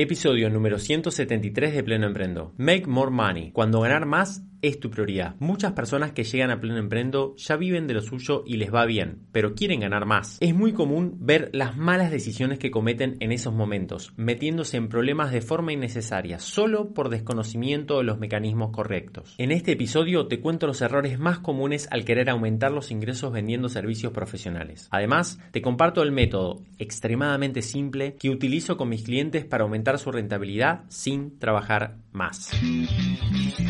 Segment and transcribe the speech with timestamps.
[0.00, 2.54] Episodio número 173 de Pleno Emprendo.
[2.56, 3.50] Make more money.
[3.50, 5.34] Cuando ganar más es tu prioridad.
[5.38, 8.86] Muchas personas que llegan a pleno emprendo ya viven de lo suyo y les va
[8.86, 10.38] bien, pero quieren ganar más.
[10.40, 15.32] Es muy común ver las malas decisiones que cometen en esos momentos, metiéndose en problemas
[15.32, 19.34] de forma innecesaria, solo por desconocimiento de los mecanismos correctos.
[19.38, 23.68] En este episodio te cuento los errores más comunes al querer aumentar los ingresos vendiendo
[23.68, 24.88] servicios profesionales.
[24.90, 30.10] Además, te comparto el método extremadamente simple que utilizo con mis clientes para aumentar su
[30.10, 32.50] rentabilidad sin trabajar más.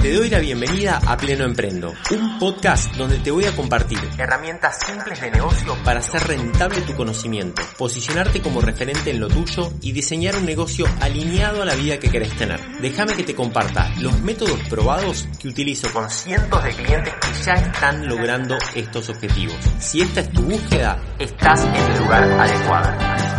[0.01, 4.79] Te doy la bienvenida a Pleno Emprendo, un podcast donde te voy a compartir herramientas
[4.87, 9.91] simples de negocio para hacer rentable tu conocimiento, posicionarte como referente en lo tuyo y
[9.91, 12.61] diseñar un negocio alineado a la vida que querés tener.
[12.81, 17.55] Déjame que te comparta los métodos probados que utilizo con cientos de clientes que ya
[17.55, 19.57] están logrando estos objetivos.
[19.81, 23.38] Si esta es tu búsqueda, estás en el lugar adecuado.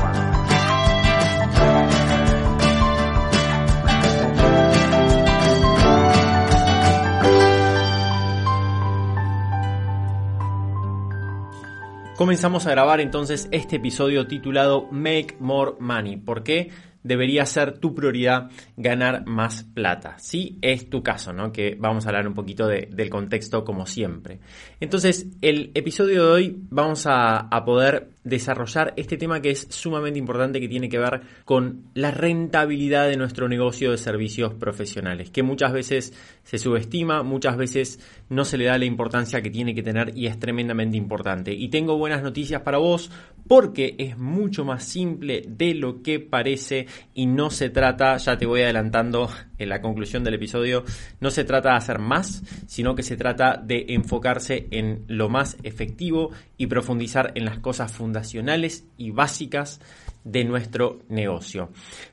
[12.19, 16.17] Comenzamos a grabar entonces este episodio titulado Make More Money.
[16.17, 16.69] ¿Por qué?
[17.01, 20.19] debería ser tu prioridad ganar más plata.
[20.19, 21.53] Si es tu caso, ¿no?
[21.53, 24.41] Que vamos a hablar un poquito del contexto como siempre.
[24.81, 30.59] Entonces, el episodio de hoy vamos a poder desarrollar este tema que es sumamente importante
[30.59, 35.71] que tiene que ver con la rentabilidad de nuestro negocio de servicios profesionales, que muchas
[35.73, 40.17] veces se subestima, muchas veces no se le da la importancia que tiene que tener
[40.17, 41.53] y es tremendamente importante.
[41.53, 43.11] Y tengo buenas noticias para vos
[43.47, 48.45] porque es mucho más simple de lo que parece y no se trata, ya te
[48.45, 49.29] voy adelantando
[49.59, 50.83] en la conclusión del episodio,
[51.19, 55.57] no se trata de hacer más, sino que se trata de enfocarse en lo más
[55.63, 59.79] efectivo y profundizar en las cosas fundacionales y básicas
[60.23, 61.69] de nuestro negocio.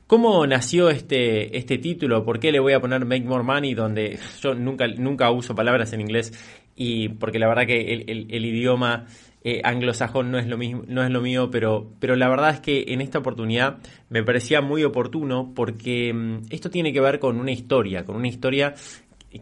[0.07, 2.25] ¿Cómo nació este, este título?
[2.25, 3.75] ¿Por qué le voy a poner Make More Money?
[3.75, 6.33] Donde yo nunca, nunca uso palabras en inglés
[6.77, 9.07] y porque la verdad que el idioma
[9.49, 12.59] eh, anglosajón no es lo mismo, no es lo mío, pero, pero la verdad es
[12.59, 13.79] que en esta oportunidad
[14.09, 18.27] me parecía muy oportuno porque mm, esto tiene que ver con una historia, con una
[18.27, 18.75] historia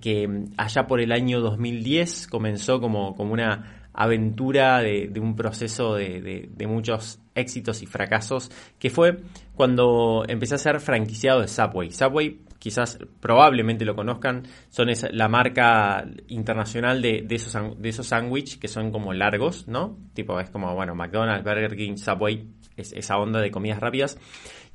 [0.02, 5.94] que mm, allá por el año 2010 comenzó como, como una aventura de, un proceso
[5.94, 9.20] de, de, muchos éxitos y fracasos, que fue
[9.54, 11.90] cuando empecé a ser franquiciado de Subway.
[11.92, 18.56] Subway quizás probablemente lo conozcan, son la marca internacional de, de esos de esos sándwiches
[18.56, 19.98] que son como largos, ¿no?
[20.14, 24.18] Tipo, es como, bueno, McDonald's, Burger King, Subway, es esa onda de comidas rápidas.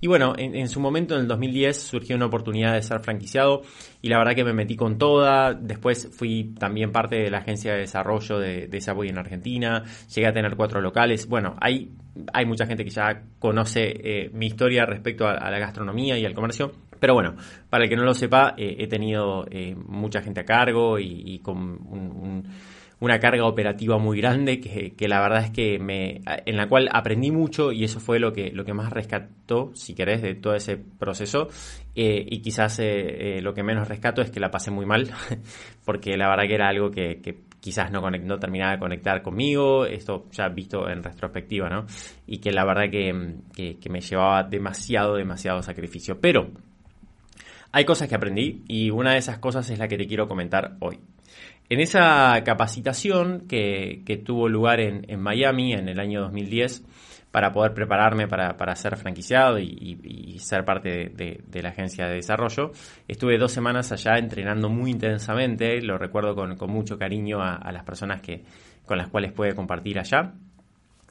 [0.01, 3.63] Y bueno, en, su momento, en el 2010, surgió una oportunidad de ser franquiciado
[4.01, 5.53] y la verdad que me metí con toda.
[5.53, 9.83] Después fui también parte de la agencia de desarrollo de, de Subway en Argentina.
[10.15, 11.27] Llegué a tener cuatro locales.
[11.27, 11.91] Bueno, hay,
[12.31, 16.33] hay mucha gente que ya conoce eh, mi historia respecto a la gastronomía y al
[16.33, 16.71] comercio.
[16.99, 17.35] Pero bueno,
[17.69, 21.39] para el que no lo sepa, eh, he tenido eh, mucha gente a cargo y,
[21.39, 22.43] con
[22.99, 27.31] una carga operativa muy grande que, la verdad es que me en la cual aprendí
[27.31, 30.77] mucho y eso fue lo que lo que más rescató si querés de todo ese
[30.77, 31.47] proceso
[31.95, 32.81] eh, y quizás
[33.41, 35.09] lo que menos rescato es que la pasé muy mal
[35.85, 37.21] porque la verdad que era algo que,
[37.59, 41.85] quizás no, no, terminaba de conectar conmigo, esto ya visto en retrospectiva, ¿no?
[42.25, 46.21] Y que la verdad que, que me llevaba demasiado, demasiado sacrificio.
[46.21, 46.51] Pero
[47.71, 50.75] hay cosas que aprendí y una de esas cosas es la que te quiero comentar
[50.79, 50.99] hoy.
[51.69, 56.83] En esa capacitación que, tuvo lugar en, Miami en el año 2010
[57.29, 62.71] para poder prepararme para, ser franquiciado y, ser parte de, la agencia de desarrollo,
[63.07, 68.21] estuve dos semanas allá entrenando muy intensamente, lo recuerdo con, mucho cariño a, las personas
[68.21, 68.43] que,
[68.85, 70.33] con las cuales pude compartir allá.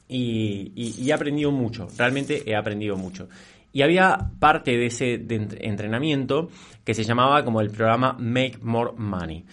[0.09, 3.29] y, he aprendido mucho, realmente he aprendido mucho.
[3.71, 6.49] Y había parte de ese entrenamiento
[6.83, 9.45] que se llamaba como el programa Make More Money.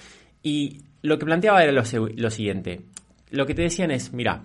[0.43, 1.85] Y lo que planteaba era lo,
[2.31, 2.83] siguiente.
[3.31, 4.43] Lo que te decían es, mira,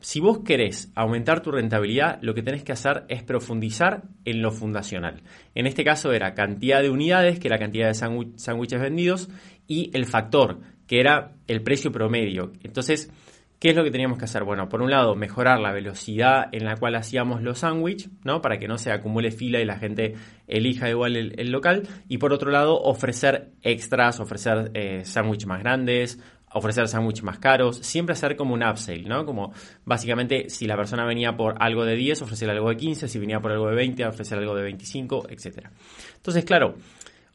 [0.00, 4.50] si vos querés aumentar tu rentabilidad, lo que tenés que hacer es profundizar en lo
[4.50, 5.22] fundacional.
[5.54, 9.28] En este caso era cantidad de unidades, que era cantidad de sándwiches vendidos,
[9.68, 12.52] y el factor, que era el precio promedio.
[12.62, 13.10] Entonces,
[13.64, 14.44] ¿Qué es lo que teníamos que hacer?
[14.44, 18.42] Bueno, por un lado, mejorar la velocidad en la cual hacíamos los sándwiches, ¿no?
[18.42, 20.16] Para que no se acumule fila y la gente
[20.46, 21.88] elija igual el, local.
[22.06, 25.02] Y por otro lado, ofrecer extras, ofrecer eh,
[25.46, 26.20] más grandes,
[26.52, 29.24] ofrecer sándwiches más caros, siempre hacer como un upsell, ¿no?
[29.24, 29.54] Como
[29.86, 33.40] básicamente si la persona venía por algo de 10, ofrecer algo de 15, si venía
[33.40, 35.68] por algo de 20, ofrecer algo de 25, etc.
[36.16, 36.74] Entonces, claro,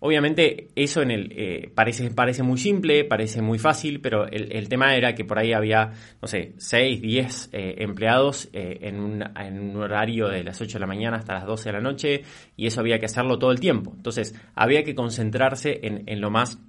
[0.01, 4.96] Obviamente eso en el, eh, parece, parece muy simple, parece muy fácil, pero el, tema
[4.96, 5.92] era que por ahí había,
[6.22, 10.78] no sé, 6, 10 eh, empleados eh, en, un, en, un, horario de las 8
[10.78, 12.22] de la mañana hasta las 12 de la noche
[12.56, 13.92] y eso había que hacerlo todo el tiempo.
[13.94, 16.60] Entonces había que concentrarse en, en lo más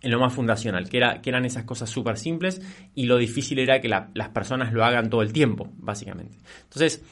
[0.00, 2.62] en lo más fundacional, que, era, que eran esas cosas súper simples
[2.94, 6.38] y lo difícil era que las personas lo hagan todo el tiempo, básicamente.
[6.62, 7.02] Entonces,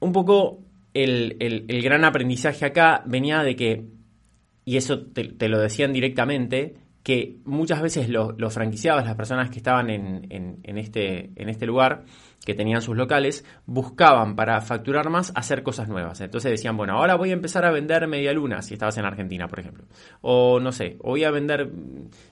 [0.00, 0.60] un poco
[1.04, 3.84] el, gran aprendizaje acá venía de que,
[4.64, 9.88] y eso te, lo decían directamente, que muchas veces los franquiciados, las personas que estaban
[9.88, 12.04] en, este, en este lugar,
[12.44, 16.20] que tenían sus locales, buscaban para facturar más hacer cosas nuevas.
[16.20, 19.48] Entonces decían, bueno, ahora voy a empezar a vender media luna, si estabas en Argentina,
[19.48, 19.84] por ejemplo.
[20.20, 21.70] O no sé, voy a vender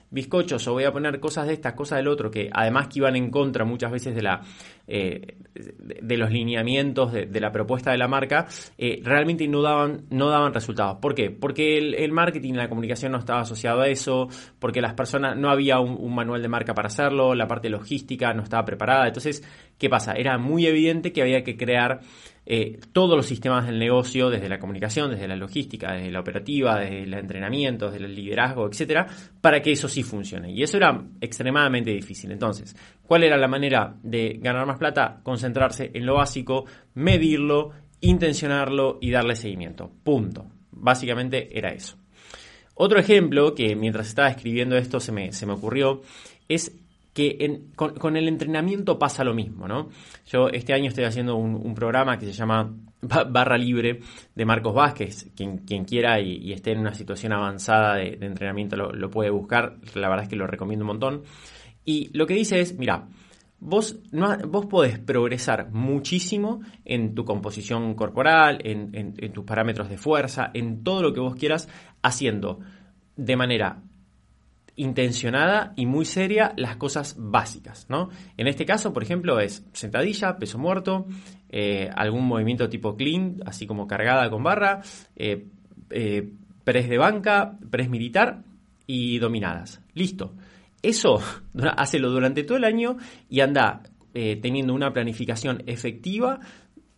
[0.09, 3.15] bizcochos o voy a poner cosas de estas, cosas del otro, que además que iban
[3.15, 4.41] en contra muchas veces de la
[4.87, 10.29] eh, de los lineamientos de, la propuesta de la marca, eh, realmente no daban, no
[10.29, 10.97] daban resultados.
[11.01, 11.31] ¿Por qué?
[11.31, 14.27] Porque el, marketing y la comunicación no estaba asociado a eso,
[14.59, 18.43] porque las personas, no había un, manual de marca para hacerlo, la parte logística no
[18.43, 19.07] estaba preparada.
[19.07, 19.43] Entonces,
[19.77, 20.13] ¿qué pasa?
[20.13, 21.99] Era muy evidente que había que crear
[22.49, 26.79] eh, todos los sistemas del negocio, desde la comunicación, desde la logística, desde la operativa,
[26.79, 29.05] desde el entrenamiento, desde el liderazgo, etcétera,
[29.41, 30.49] para que eso sí funcione.
[30.53, 32.31] Y eso era extremadamente difícil.
[32.31, 32.73] Entonces,
[33.05, 35.19] ¿cuál era la manera de ganar más plata?
[35.23, 36.63] Concentrarse en lo básico,
[36.93, 39.91] medirlo, intencionarlo y darle seguimiento.
[40.01, 40.45] Punto.
[40.71, 41.97] Básicamente era eso.
[42.75, 46.01] Otro ejemplo que mientras estaba escribiendo esto se me, se me ocurrió
[46.47, 46.79] es
[47.17, 49.89] que con, el entrenamiento pasa lo mismo, ¿no?
[50.27, 52.71] Yo este año estoy haciendo un, programa que se llama
[53.01, 54.01] Barra Libre
[54.35, 55.31] de Marcos Vázquez.
[55.35, 59.77] Quien, quien quiera y, esté en una situación avanzada de, entrenamiento lo, puede buscar.
[59.95, 61.23] La verdad es que lo recomiendo un montón.
[61.83, 63.07] Y lo que dice es, mira,
[63.59, 63.99] vos,
[64.47, 71.01] vos podés progresar muchísimo en tu composición corporal, en tus parámetros de fuerza, en todo
[71.01, 71.67] lo que vos quieras,
[72.03, 72.59] haciendo
[73.15, 73.81] de manera
[74.77, 78.09] intencionada y muy seria las cosas básicas, ¿no?
[78.37, 81.07] En este caso, por ejemplo, es sentadilla, peso muerto,
[81.49, 84.81] eh, algún movimiento tipo clean, así como cargada con barra,
[85.15, 85.47] eh,
[85.89, 86.29] eh,
[86.63, 88.43] press de banca, press militar
[88.85, 89.81] y dominadas.
[89.93, 90.35] Listo.
[90.83, 91.19] Eso,
[91.75, 92.97] hácelo durante todo el año
[93.29, 93.81] y anda
[94.41, 96.39] teniendo una planificación efectiva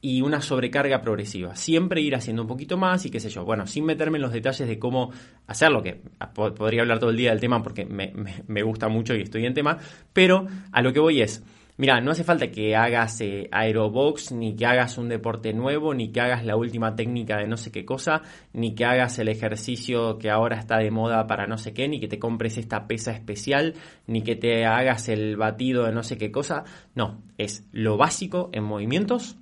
[0.01, 1.55] y una sobrecarga progresiva.
[1.55, 3.43] Siempre ir haciendo un poquito más y qué sé yo.
[3.43, 5.11] Bueno, sin meterme en los detalles de cómo
[5.47, 6.01] hacerlo, que
[6.33, 9.77] podría hablar todo el día del tema porque me, gusta mucho y estoy en tema,
[10.13, 11.43] pero a lo que voy es,
[11.75, 16.11] mira, no hace falta que hagas eh, aerobox, ni que hagas un deporte nuevo, ni
[16.11, 18.21] que hagas la última técnica de no sé qué cosa,
[18.53, 21.99] ni que hagas el ejercicio que ahora está de moda para no sé qué, ni
[21.99, 23.73] que te compres esta pesa especial,
[24.07, 26.63] ni que te hagas el batido de no sé qué cosa.
[26.95, 29.37] No, es lo básico en movimientos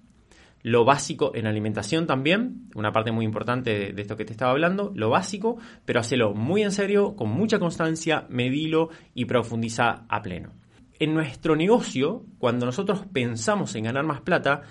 [0.64, 4.92] lo básico en alimentación también, una parte muy importante de, esto que te estaba hablando,
[4.96, 10.54] lo básico, pero hacelo muy en serio, con mucha constancia, medilo y profundiza a pleno.
[11.00, 14.64] En nuestro negocio, cuando nosotros pensamos en ganar más plata,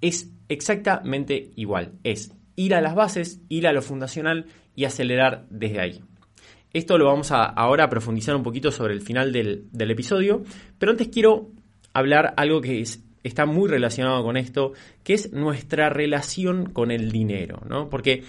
[0.00, 5.80] es exactamente igual, es ir a las bases, ir a lo fundacional y acelerar desde
[5.80, 6.00] ahí.
[6.72, 10.42] Esto lo vamos a ahora a profundizar un poquito sobre el final del, del episodio,
[10.78, 11.50] pero antes quiero
[11.92, 14.72] hablar algo que es está muy relacionado con esto,
[15.04, 17.88] que es nuestra relación con el dinero, ¿no?
[17.88, 18.24] Porque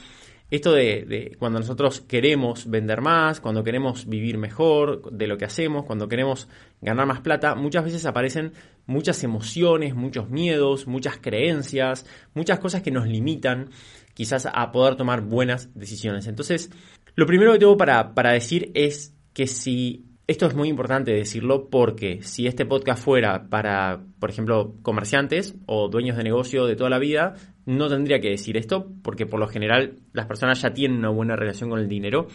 [0.51, 5.85] esto de, cuando nosotros queremos vender más, cuando queremos vivir mejor de lo que hacemos,
[5.85, 6.47] cuando queremos
[6.79, 8.53] ganar más plata, muchas veces aparecen
[8.85, 12.05] muchas emociones, muchos miedos, muchas creencias,
[12.35, 13.69] muchas cosas que nos limitan
[14.13, 16.27] quizás a poder tomar buenas decisiones.
[16.27, 16.69] Entonces,
[17.15, 21.69] lo primero que tengo para, para decir es que si esto es muy importante decirlo
[21.69, 26.89] porque si este podcast fuera para, por ejemplo, comerciantes o dueños de negocio de toda
[26.89, 30.99] la vida, no tendría que decir esto porque por lo general las personas ya tienen
[30.99, 32.27] una buena relación con el dinero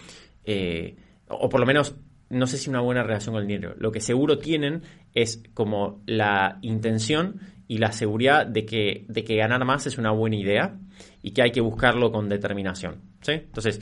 [0.45, 0.97] eh,
[1.29, 1.95] o por lo menos
[2.31, 3.75] no sé si una buena relación con el dinero.
[3.79, 4.83] Lo que seguro tienen
[5.15, 10.11] es como la intención y la seguridad de que, de que ganar más es una
[10.11, 10.79] buena idea
[11.23, 13.03] y que hay que buscarlo con determinación.
[13.23, 13.33] ¿sí?
[13.33, 13.81] Entonces,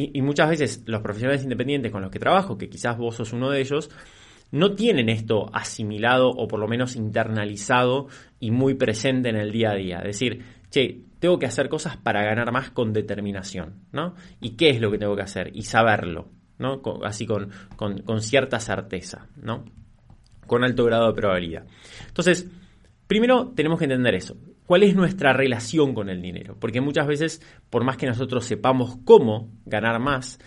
[0.00, 3.50] y, muchas veces los profesionales independientes con los que trabajo, que quizás vos sos uno
[3.50, 3.90] de ellos,
[4.52, 8.06] no tienen esto asimilado o por lo menos internalizado
[8.38, 9.98] y muy presente en el día a día.
[9.98, 14.14] Es decir, che, tengo que hacer cosas para ganar más con determinación, ¿no?
[14.40, 15.50] ¿Y qué es lo que tengo que hacer?
[15.52, 16.28] Y saberlo,
[16.58, 16.80] ¿no?
[17.04, 19.64] Así con, con, con cierta certeza, ¿no?
[20.46, 21.66] Con alto grado de probabilidad.
[22.06, 22.48] Entonces,
[23.08, 24.36] primero tenemos que entender eso
[24.68, 26.54] cuál es nuestra relación con el dinero.
[26.60, 30.38] Porque muchas veces, por más que nosotros sepamos cómo ganar más,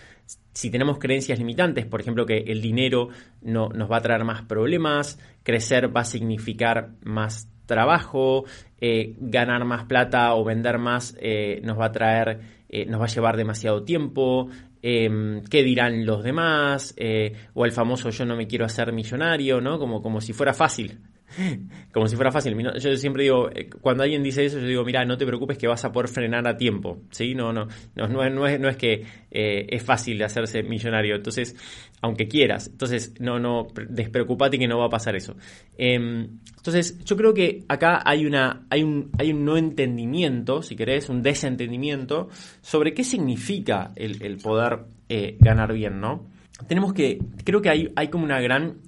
[0.52, 3.08] si tenemos creencias limitantes, por ejemplo, que el dinero
[3.40, 8.44] no, nos va a traer más problemas, crecer va a significar más trabajo,
[8.80, 13.08] eh, ganar más plata o vender más eh, nos va a traer nos va a
[13.08, 14.48] llevar demasiado tiempo,
[14.80, 16.94] em, qué dirán los demás,
[17.52, 19.78] o el famoso yo no me quiero hacer millonario, ¿no?
[19.78, 20.98] Como, como si fuera fácil.
[21.92, 22.56] Como si fuera fácil.
[22.78, 25.66] Yo siempre digo, eh, cuando alguien dice eso, yo digo, mira, no te preocupes que
[25.66, 27.02] vas a poder frenar a tiempo.
[27.10, 27.34] ¿Sí?
[27.34, 31.16] No, no, no, es, que eh, es fácil hacerse millonario.
[31.16, 31.56] Entonces,
[32.00, 32.68] aunque quieras.
[32.68, 35.36] Entonces, no, no, despreocupate que no va a pasar eso.
[35.76, 40.76] Em, entonces, yo creo que acá hay una, hay un, hay un no entendimiento, si
[40.76, 42.28] querés, un desentendimiento
[42.60, 46.26] sobre qué significa el, poder eh, ganar bien, ¿no?
[46.68, 48.78] Tenemos que, creo que hay, hay como una gran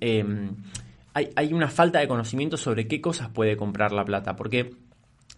[1.14, 4.36] em, hay, una falta de conocimiento sobre qué cosas puede comprar la plata.
[4.36, 4.76] Porque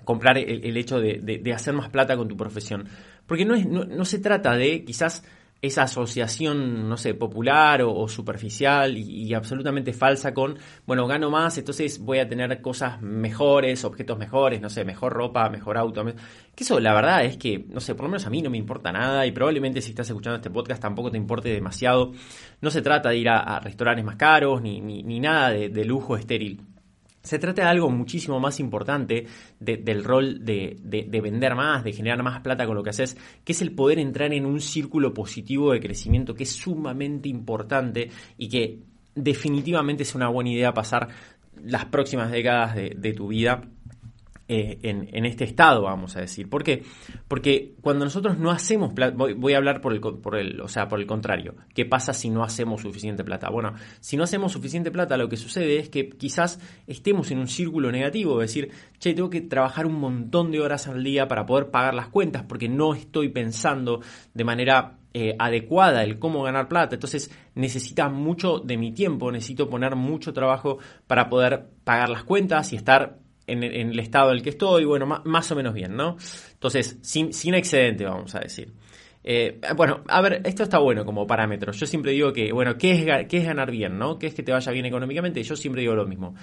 [0.05, 2.89] comprar el, hecho de, hacer más plata con tu profesión.
[3.27, 5.25] Porque no, es, no se trata de quizás
[5.63, 11.99] esa asociación, no sé, popular o, superficial y, absolutamente falsa con, bueno, gano más, entonces
[11.99, 16.05] voy a tener cosas mejores, objetos mejores, no sé, mejor ropa, mejor auto.
[16.55, 18.59] Que eso, la verdad es que, no sé, por lo menos a mí no me
[18.59, 22.13] importa nada y probablemente si estás escuchando este podcast tampoco te importe demasiado.
[22.61, 26.76] No se trata de ir a, restaurantes más caros ni, ni, nada de lujo estéril.
[27.27, 29.27] Se trata de algo muchísimo más importante
[29.59, 30.79] del rol de,
[31.21, 34.33] vender más, de generar más plata con lo que haces, que es el poder entrar
[34.33, 38.79] en un círculo positivo de crecimiento que es sumamente importante y que
[39.17, 41.09] definitivamente es una buena idea pasar
[41.65, 43.61] las próximas décadas de tu vida
[44.49, 46.49] eh, en, este estado, vamos a decir.
[46.49, 46.85] ¿Por qué?
[47.27, 50.87] Porque cuando nosotros no hacemos plata, voy, a hablar por el, por el, o sea,
[50.87, 51.57] por el contrario.
[51.75, 53.51] ¿Qué pasa si no hacemos suficiente plata?
[53.51, 57.49] Bueno, si no hacemos suficiente plata, lo que sucede es que quizás estemos en un
[57.49, 61.45] círculo negativo, es decir, che, tengo que trabajar un montón de horas al día para
[61.45, 64.01] poder pagar las cuentas porque no estoy pensando
[64.33, 66.95] de manera eh, adecuada el cómo ganar plata.
[66.95, 72.73] Entonces necesita mucho de mi tiempo, necesito poner mucho trabajo para poder pagar las cuentas
[72.73, 76.17] y estar en, el estado en el que estoy, bueno, más, o menos bien, ¿no?
[76.53, 78.73] Entonces, sin, sin excedente, vamos a decir.
[79.29, 81.73] Eh, bueno, a ver, esto está bueno como parámetro.
[81.73, 84.19] Yo siempre digo que, bueno, ¿qué es, qué es ganar bien, no?
[84.19, 85.43] ¿Qué es que te vaya bien económicamente?
[85.43, 86.35] Yo siempre digo lo mismo.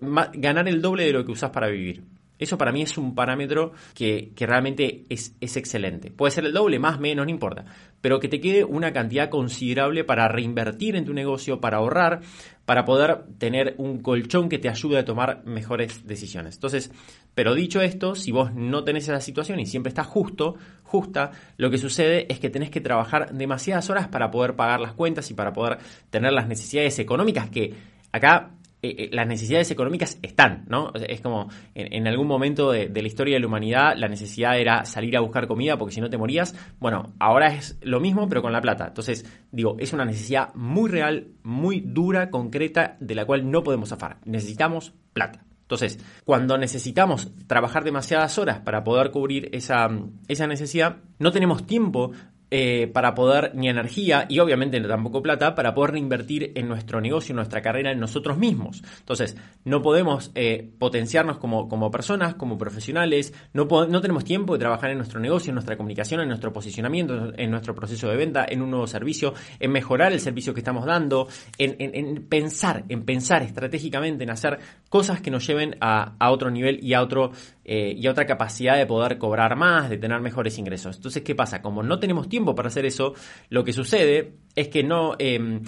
[0.00, 2.02] ganar el doble de lo que usas para vivir.
[2.38, 6.10] Eso para mí es un parámetro que, realmente es, excelente.
[6.10, 7.64] Puede ser el doble, más, menos, no importa.
[8.00, 12.20] Pero que te quede una cantidad considerable para reinvertir en tu negocio, para ahorrar,
[12.64, 16.56] para poder tener un colchón que te ayude a tomar mejores decisiones.
[16.56, 16.90] Entonces,
[17.34, 21.70] pero dicho esto, si vos no tenés esa situación y siempre estás justo, justa, lo
[21.70, 25.34] que sucede es que tenés que trabajar demasiadas horas para poder pagar las cuentas y
[25.34, 25.78] para poder
[26.10, 27.74] tener las necesidades económicas que
[28.10, 28.50] acá
[28.84, 30.92] eh, eh, las necesidades económicas están, ¿no?
[30.94, 35.16] es como en, algún momento de, la historia de la humanidad la necesidad era salir
[35.16, 36.56] a buscar comida porque si no te morías.
[36.80, 38.88] Bueno, ahora es lo mismo pero con la plata.
[38.88, 43.90] Entonces, digo, es una necesidad muy real, muy dura, concreta, de la cual no podemos
[43.90, 44.18] zafar.
[44.24, 45.44] Necesitamos plata.
[45.72, 49.88] Entonces, cuando necesitamos trabajar demasiadas horas para poder cubrir esa,
[50.28, 52.10] esa necesidad, no tenemos tiempo
[52.54, 57.32] eh, para poder, ni energía y obviamente tampoco plata, para poder reinvertir en nuestro negocio,
[57.32, 58.82] en nuestra carrera, en nosotros mismos.
[58.98, 64.58] Entonces, no podemos eh, potenciarnos como, como, personas, como profesionales, no, no tenemos tiempo de
[64.58, 68.44] trabajar en nuestro negocio, en nuestra comunicación, en nuestro posicionamiento, en nuestro proceso de venta,
[68.46, 73.42] en un nuevo servicio, en mejorar el servicio que estamos dando, en, pensar, en pensar
[73.42, 74.58] estratégicamente, en hacer
[74.90, 77.32] cosas que nos lleven a, a otro nivel y a otro
[77.64, 80.96] eh, y otra capacidad de poder cobrar más, de tener mejores ingresos.
[80.96, 81.62] Entonces, ¿qué pasa?
[81.62, 83.14] Como no tenemos tiempo para hacer eso,
[83.48, 85.62] lo que sucede es que no em,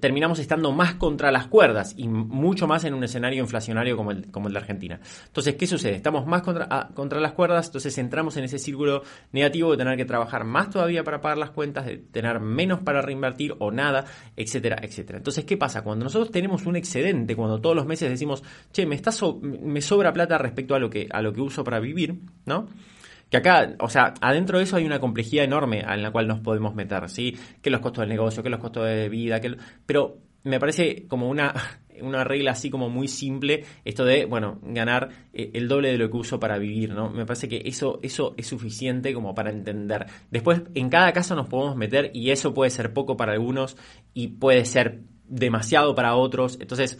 [0.00, 4.30] terminamos estando más contra las cuerdas y mucho más en un escenario inflacionario como el,
[4.30, 5.00] como el de Argentina.
[5.26, 5.94] Entonces, ¿qué sucede?
[5.94, 9.96] Estamos más contra, ah, contra las cuerdas, entonces entramos en ese círculo negativo de tener
[9.96, 14.04] que trabajar más todavía para pagar las cuentas, de tener menos para reinvertir o nada,
[14.36, 15.18] etcétera, etcétera.
[15.18, 15.82] Entonces, ¿qué pasa?
[15.82, 18.42] Cuando nosotros tenemos un excedente, cuando todos los meses decimos,
[18.72, 21.78] che, me, está me sobra plata respecto a lo, que, a lo que uso para
[21.80, 22.68] vivir, ¿no?
[23.30, 26.40] Que acá, o sea, adentro de eso hay una complejidad enorme en la cual nos
[26.40, 27.36] podemos meter, ¿sí?
[27.60, 29.56] Que los costos del negocio, que los costos de vida, que...
[29.84, 31.52] Pero me parece como una,
[32.00, 36.10] una regla así como muy simple esto de, bueno, ganar eh, el doble de lo
[36.10, 37.10] que uso para vivir, ¿no?
[37.10, 40.06] Me parece que eso, eso es suficiente como para entender.
[40.30, 43.76] Después, en cada caso nos podemos meter y eso puede ser poco para algunos
[44.14, 46.58] y puede ser demasiado para otros.
[46.60, 46.98] Entonces,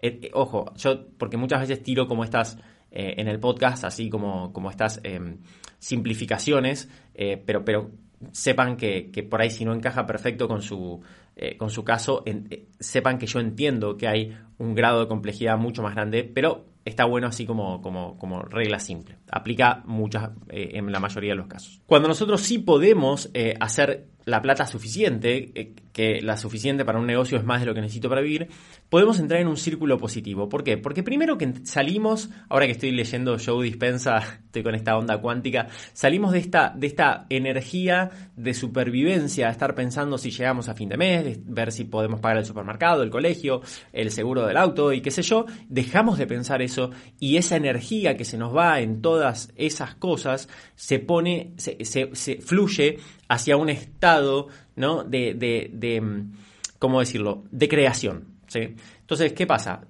[0.00, 2.58] eh, eh, ojo, yo, porque muchas veces tiro como estas
[2.96, 5.38] en el podcast, así como, como estas em,
[5.84, 7.90] simplificaciones, eh, pero, pero
[8.32, 11.02] sepan que, por ahí si no encaja perfecto con su,
[11.36, 15.58] eh, con su caso, eh, sepan que yo entiendo que hay un grado de complejidad
[15.58, 19.16] mucho más grande, pero está bueno así como, como, como regla simple.
[19.30, 21.82] Aplica muchas en la mayoría de los casos.
[21.84, 27.44] Cuando nosotros sí podemos hacer la plata suficiente, que la suficiente para un negocio es
[27.44, 28.48] más de lo que necesito para vivir,
[28.90, 30.48] podemos entrar en un círculo positivo.
[30.48, 30.76] ¿Por qué?
[30.76, 35.68] Porque primero que salimos, ahora que estoy leyendo Joe Dispensa, estoy con esta onda cuántica,
[35.92, 40.96] salimos de esta, de esta energía de supervivencia, estar pensando si llegamos a fin de
[40.96, 45.12] mes, ver si podemos pagar el supermercado, el colegio, el seguro del auto y qué
[45.12, 49.52] sé yo, dejamos de pensar eso y esa energía que se nos va en todas
[49.54, 52.98] esas cosas se pone, se, se fluye
[53.28, 55.04] hacia un estado, ¿no?
[55.04, 56.32] De, de, de mm,
[56.78, 57.44] ¿cómo decirlo?
[57.50, 58.74] De creación, ¿sí?
[59.00, 59.82] Entonces, ¿qué pasa?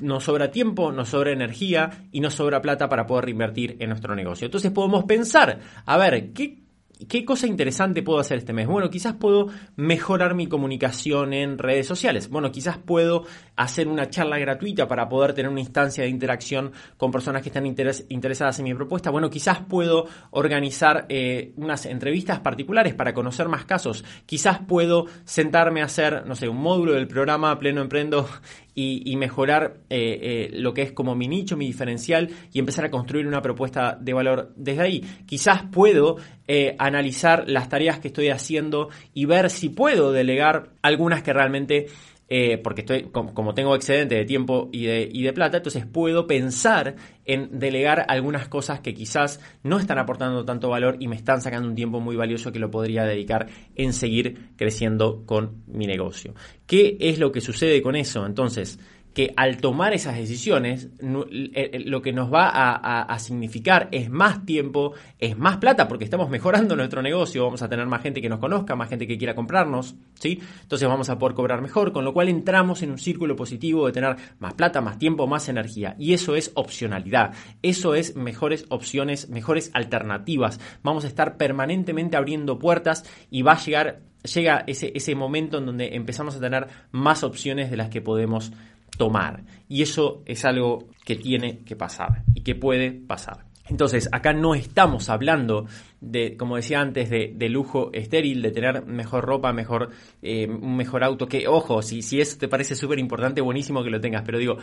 [0.00, 4.14] Nos sobra tiempo, nos sobra energía y nos sobra plata para poder reinvertir en nuestro
[4.14, 4.46] negocio.
[4.46, 6.61] Entonces podemos pensar, a ver, ¿qué
[7.08, 8.66] ¿Qué cosa interesante puedo hacer este mes?
[8.66, 12.28] Bueno, quizás puedo mejorar mi comunicación en redes sociales.
[12.28, 13.24] Bueno, quizás puedo
[13.56, 17.66] hacer una charla gratuita para poder tener una instancia de interacción con personas que están
[17.66, 19.10] interesadas en mi propuesta.
[19.10, 24.04] Bueno, quizás puedo organizar eh, unas entrevistas particulares para conocer más casos.
[24.26, 28.28] Quizás puedo sentarme a hacer, no sé, un módulo del programa Pleno Emprendo
[28.74, 32.90] y, mejorar eh, eh, lo que es como mi nicho, mi diferencial y empezar a
[32.90, 35.04] construir una propuesta de valor desde ahí.
[35.26, 36.16] Quizás puedo
[36.48, 41.86] eh, analizar las tareas que estoy haciendo y ver si puedo delegar algunas que realmente
[42.34, 46.26] eh, porque estoy, como, tengo excedente de tiempo y de, y de, plata, entonces puedo
[46.26, 46.96] pensar
[47.26, 51.68] en delegar algunas cosas que quizás no están aportando tanto valor y me están sacando
[51.68, 56.34] un tiempo muy valioso que lo podría dedicar en seguir creciendo con mi negocio.
[56.64, 58.24] ¿Qué es lo que sucede con eso?
[58.24, 58.78] Entonces,
[59.14, 64.44] que al tomar esas decisiones, eh, eh, lo que nos va a, significar es más
[64.44, 68.28] tiempo, es más plata, porque estamos mejorando nuestro negocio, vamos a tener más gente que
[68.28, 70.40] nos conozca, más gente que quiera comprarnos, ¿sí?
[70.62, 73.92] Entonces vamos a poder cobrar mejor, con lo cual entramos en un círculo positivo de
[73.92, 75.94] tener más plata, más tiempo, más energía.
[75.98, 80.58] Y eso es opcionalidad, eso es mejores opciones, mejores alternativas.
[80.82, 84.00] Vamos a estar permanentemente abriendo puertas y va a llegar,
[84.34, 88.52] llega ese, ese momento en donde empezamos a tener más opciones de las que podemos
[88.96, 89.44] tomar.
[89.68, 93.44] Y eso es algo que tiene que pasar y que puede pasar.
[93.68, 95.66] Entonces, acá no estamos hablando
[96.00, 101.04] de, como decía antes, de, lujo estéril, de tener mejor ropa, mejor, eh, un mejor
[101.04, 104.38] auto, que, ojo, si, si eso te parece súper importante, buenísimo que lo tengas, pero
[104.38, 104.56] digo,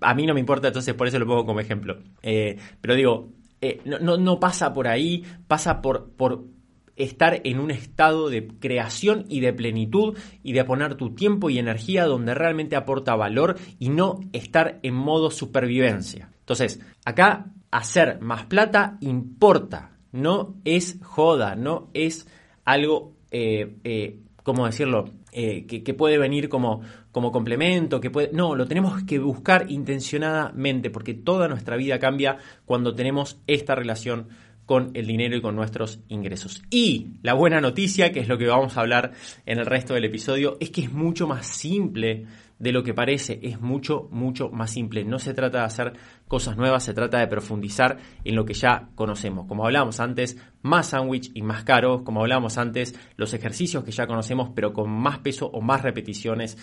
[0.00, 1.98] a mí no me importa, entonces por eso lo pongo como ejemplo.
[2.22, 3.28] Eh, pero digo,
[3.60, 6.46] eh, no, no, pasa por ahí, pasa por
[6.96, 11.58] estar en un estado de creación y de plenitud y de poner tu tiempo y
[11.58, 16.30] energía donde realmente aporta valor y no estar en modo supervivencia.
[16.40, 22.26] Entonces, acá hacer más plata importa, no es joda, no es
[22.64, 25.10] algo, eh, eh, ¿cómo decirlo?
[25.32, 26.80] Eh, que, que, puede venir como,
[27.12, 28.30] como complemento, que puede...
[28.32, 34.28] No, lo tenemos que buscar intencionadamente porque toda nuestra vida cambia cuando tenemos esta relación
[34.66, 36.62] con el dinero y con nuestros ingresos.
[36.70, 39.12] Y la buena noticia, que es lo que vamos a hablar
[39.46, 42.26] en el resto del episodio, es que es mucho más simple
[42.58, 45.04] de lo que parece, es mucho, mucho más simple.
[45.04, 45.92] No se trata de hacer
[46.26, 49.46] cosas nuevas, se trata de profundizar en lo que ya conocemos.
[49.46, 54.06] Como hablábamos antes, más sándwich y más caro, como hablábamos antes, los ejercicios que ya
[54.06, 56.56] conocemos, pero con más peso o más repeticiones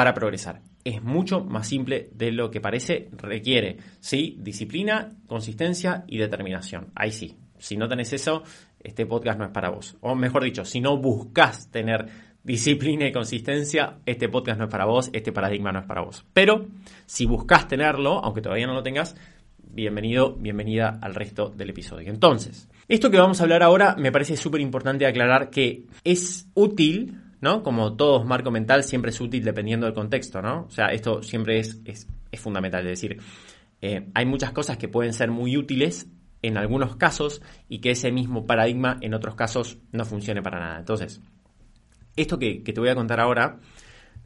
[0.00, 0.62] para progresar.
[0.82, 4.34] Es mucho más simple de lo que parece, requiere, ¿sí?
[4.40, 6.86] Disciplina, consistencia y determinación.
[6.94, 7.36] Ahí sí.
[7.58, 8.42] Si no tenés eso,
[8.82, 9.98] este podcast no es para vos.
[10.00, 12.06] O mejor dicho, si no buscas tener
[12.42, 16.24] disciplina y consistencia, este podcast no es para vos, este paradigma no es para vos.
[16.32, 16.68] Pero
[17.04, 19.16] si buscas tenerlo, aunque todavía no lo tengas,
[19.58, 22.08] bienvenido, bienvenida al resto del episodio.
[22.08, 27.18] Entonces, esto que vamos a hablar ahora me parece súper importante aclarar que es útil
[27.40, 27.62] ¿no?
[27.62, 30.66] Como todo marco mental, siempre es útil dependiendo del contexto, ¿no?
[30.66, 32.06] O sea, esto siempre es, es,
[32.40, 32.86] fundamental.
[32.86, 33.18] Es decir,
[33.80, 36.08] eh, hay muchas cosas que pueden ser muy útiles
[36.42, 40.78] en algunos casos y que ese mismo paradigma en otros casos no funcione para nada.
[40.78, 41.20] Entonces,
[42.16, 43.60] esto que, te voy a contar ahora,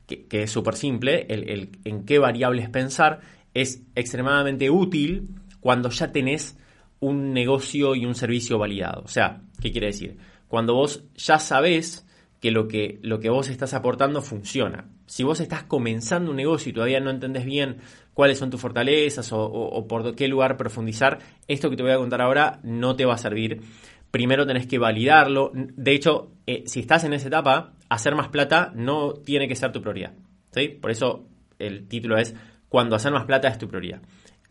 [0.07, 3.21] que, es súper simple, el, en qué variables pensar,
[3.53, 5.29] es extremadamente útil
[5.61, 6.59] cuando ya tenés
[7.01, 9.03] un negocio y un servicio validado.
[9.05, 10.17] O sea, ¿qué quiere decir?
[10.49, 12.07] Cuando vos ya sabés
[12.45, 14.91] que lo, que lo que vos estás aportando funciona.
[15.07, 17.79] Si vos estás comenzando un negocio y todavía no entendés bien
[18.13, 22.21] cuáles son tus fortalezas o, por qué lugar profundizar, esto que te voy a contar
[22.21, 23.63] ahora no te va a servir.
[24.11, 25.53] Primero tenés que validarlo.
[25.55, 29.73] De hecho, eh, si estás en esa etapa, hacer más plata no tiene que ser
[29.73, 30.13] tu prioridad.
[30.51, 30.69] ¿sí?
[30.69, 31.25] Por eso
[31.59, 32.35] el título es
[32.69, 34.03] Cuando hacer más plata es tu prioridad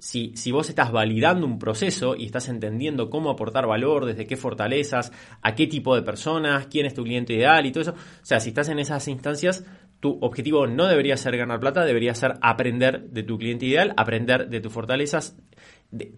[0.04, 4.36] si, si, vos estás validando un proceso y estás entendiendo cómo aportar valor, desde qué
[4.36, 8.26] fortalezas, a qué tipo de personas, quién es tu cliente ideal y todo eso, o
[8.26, 9.64] sea, si estás en esas instancias,
[10.02, 14.50] tu objetivo no debería ser ganar plata, debería ser aprender de tu cliente ideal, aprender
[14.50, 15.38] de tus fortalezas,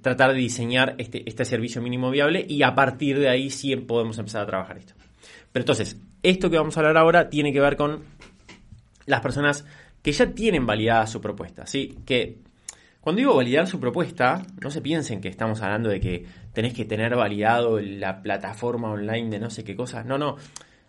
[0.01, 4.17] tratar de diseñar este, este servicio mínimo viable y a partir de ahí sí podemos
[4.17, 4.95] empezar a trabajar esto.
[5.51, 8.01] Pero entonces, esto que vamos a hablar ahora tiene que ver con
[9.05, 9.63] las personas
[10.01, 11.99] que ya tienen validada su propuesta, ¿sí?
[12.03, 12.44] Que
[13.05, 16.85] cuando digo validar su propuesta, no se piensen que estamos hablando de que tenés que
[16.85, 20.03] tener validado la plataforma online de no sé qué cosa.
[20.03, 20.37] No, no.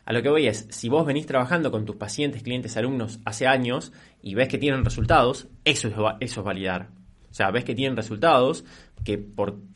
[0.07, 3.46] A lo que voy es, si vos venís trabajando con tus pacientes, clientes, alumnos hace
[3.46, 6.88] años y ves que tienen resultados, eso es, eso es validar.
[7.31, 8.64] O sea, ves que tienen resultados,
[9.05, 9.22] que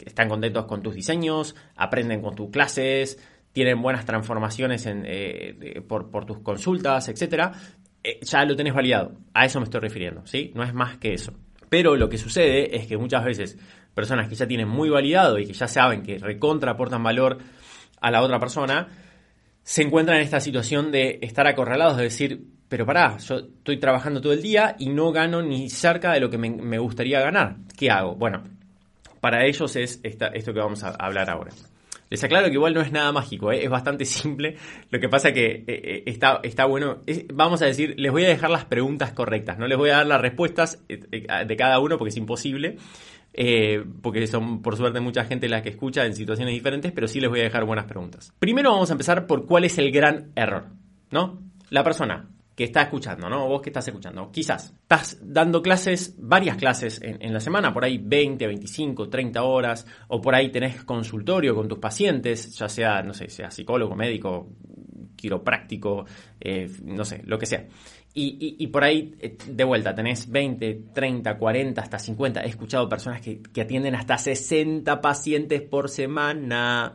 [0.07, 3.19] están contentos con tus diseños, aprenden con tus clases,
[3.53, 7.53] tienen buenas transformaciones eh, por, tus consultas, etcétera,
[8.03, 9.13] eh, ya lo tenés validado.
[9.35, 10.53] A eso me estoy refiriendo, ¿sí?
[10.55, 11.35] No es más que eso.
[11.71, 13.57] Pero lo que sucede es que muchas veces
[13.95, 17.39] personas que ya tienen muy validado y que ya saben que recontra aportan valor
[18.01, 18.89] a la otra persona,
[19.63, 24.21] se encuentran en esta situación de estar acorralados, de decir, pero pará, yo estoy trabajando
[24.21, 27.57] todo el día y no gano ni cerca de lo que me, gustaría ganar.
[27.77, 28.17] ¿Qué hago?
[28.17, 28.43] Bueno,
[29.21, 31.53] para ellos es esto que vamos a hablar ahora.
[32.11, 33.65] Les aclaro que igual no es nada mágico, ¿eh?
[33.65, 34.57] es bastante simple.
[34.91, 36.99] Lo que pasa que eh, eh, está, está bueno.
[37.33, 40.07] vamos a decir, les voy a dejar las preguntas correctas, no les voy a dar
[40.07, 42.77] las respuestas de cada uno porque es imposible.
[44.03, 47.31] Porque son por suerte mucha gente la que escucha en situaciones diferentes, pero sí les
[47.31, 48.35] voy a dejar buenas preguntas.
[48.41, 50.67] Primero vamos a empezar por cuál es el gran error,
[51.13, 51.41] ¿no?
[51.71, 52.29] La persona
[52.61, 53.49] que está escuchando, ¿no?
[53.49, 54.31] Vos que estás escuchando.
[54.31, 59.87] Quizás estás dando clases, varias clases en, la semana, por ahí 20, 25, 30 horas,
[60.09, 64.51] o por ahí tenés consultorio con tus pacientes, ya sea, no sé, sea psicólogo, médico,
[65.17, 66.05] quiropráctico,
[66.39, 67.67] eh, no sé, lo que sea.
[68.13, 72.43] Y, por ahí, eh, de vuelta, tenés 20, 30, 40, hasta 50.
[72.43, 76.95] He escuchado personas que, atienden hasta 60 pacientes por semana.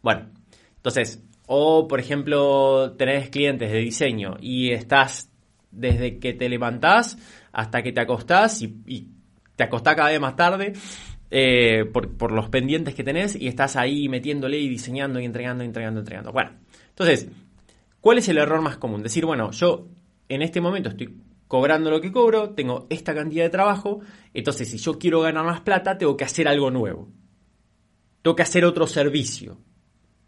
[0.00, 0.30] Bueno,
[0.76, 1.22] entonces,
[1.54, 5.30] o por ejemplo, tenés clientes de diseño y estás
[5.70, 7.18] desde que te levantás
[7.52, 9.08] hasta que te acostás y,
[9.54, 10.72] te acostás cada vez más tarde.
[11.30, 15.62] Eh, por, por, los pendientes que tenés y estás ahí metiéndole y diseñando y entregando,
[15.62, 16.32] entregando, entregando.
[16.32, 16.52] Bueno,
[16.88, 17.28] entonces,
[18.00, 19.02] ¿cuál es el error más común?
[19.02, 19.88] Decir, bueno, yo
[20.28, 24.00] en este momento estoy cobrando lo que cobro, tengo esta cantidad de trabajo,
[24.32, 27.10] entonces si yo quiero ganar más plata, tengo que hacer algo nuevo.
[28.22, 29.58] Tengo que hacer otro servicio.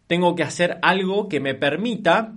[0.07, 2.33] Tengo que hacer algo que me permita,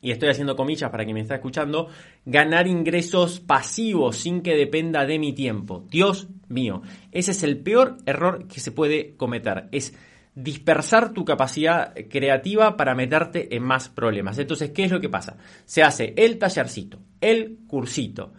[0.00, 1.88] y estoy haciendo comillas para quien me está escuchando,
[2.24, 5.86] ganar ingresos pasivos sin que dependa de mi tiempo.
[5.90, 9.68] Dios mío, ese es el peor error que se puede cometer.
[9.72, 9.94] Es
[10.34, 14.38] dispersar tu capacidad creativa para meterte en más problemas.
[14.38, 15.36] Entonces, ¿qué es lo que pasa?
[15.64, 18.32] Se hace el tallercito, el cursito,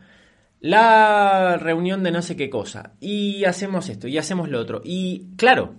[0.59, 4.81] la reunión de no sé qué cosa, y hacemos esto, y hacemos lo otro.
[4.83, 5.75] Y claro,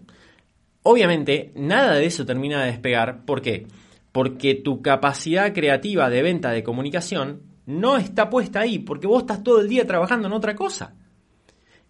[0.86, 3.24] obviamente nada de eso termina de despegar.
[3.24, 3.66] ¿Por qué?
[4.12, 9.42] Porque tu capacidad creativa de venta, de comunicación, no está puesta ahí, porque vos estás
[9.42, 10.94] todo el día trabajando en otra cosa.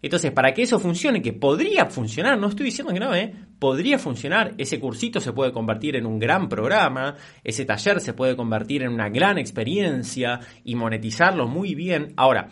[0.03, 3.35] Entonces, para que eso funcione, que podría funcionar, no estoy diciendo que no, ¿eh?
[3.59, 8.37] podría funcionar, ese cursito se puede convertir en un gran programa, ese taller se puede
[8.37, 12.13] convertir en una gran experiencia y monetizarlo muy bien.
[12.17, 12.49] Ahora,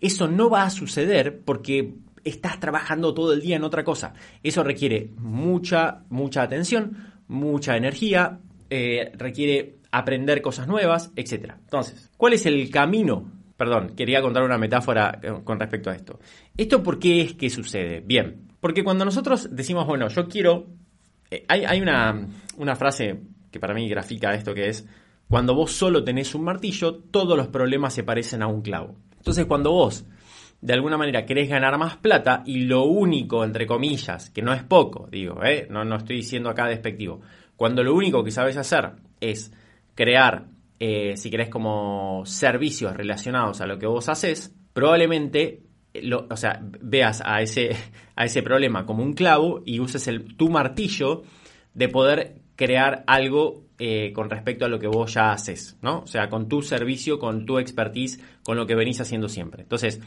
[0.00, 1.94] eso no va a suceder porque
[2.24, 4.14] estás trabajando todo el día en otra cosa.
[4.42, 11.54] Eso requiere mucha, mucha atención, mucha energía, eh, requiere aprender cosas nuevas, etc.
[11.64, 16.18] Entonces, ¿cuál es el camino Perdón, quería contar una metáfora eh, con respecto a esto.
[16.56, 18.00] ¿Esto por qué es que sucede?
[18.00, 20.66] Bien, porque cuando nosotros decimos, bueno, yo quiero...
[21.30, 23.20] Eh, hay, una, una frase
[23.52, 24.86] que para mí grafica esto que es,
[25.28, 28.96] cuando vos solo tenés un martillo, todos los problemas se parecen a un clavo.
[29.16, 30.04] Entonces, cuando vos
[30.64, 34.62] de alguna manera querés ganar más plata y lo único, entre comillas, que no es
[34.62, 35.66] poco, digo, ¿eh?
[35.68, 37.20] no, no estoy diciendo acá despectivo,
[37.54, 39.52] cuando lo único que sabes hacer es
[39.94, 40.46] crear
[40.80, 45.60] eh, si querés, como servicios relacionados a lo que vos haces, probablemente
[46.30, 47.76] o sea, veas a ese,
[48.16, 51.24] a ese problema como un clavo y uses el, tu martillo
[51.74, 55.98] de poder crear algo eh, con respecto a lo que vos ya haces, ¿no?
[56.00, 59.64] O sea, con tu servicio, con tu expertise, con lo que venís haciendo siempre.
[59.64, 60.00] Entonces,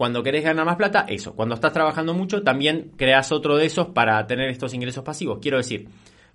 [0.00, 1.36] cuando querés ganar más plata, eso.
[1.36, 5.40] Cuando estás trabajando mucho, también creas otro de esos para tener estos ingresos pasivos.
[5.42, 5.90] Quiero decir,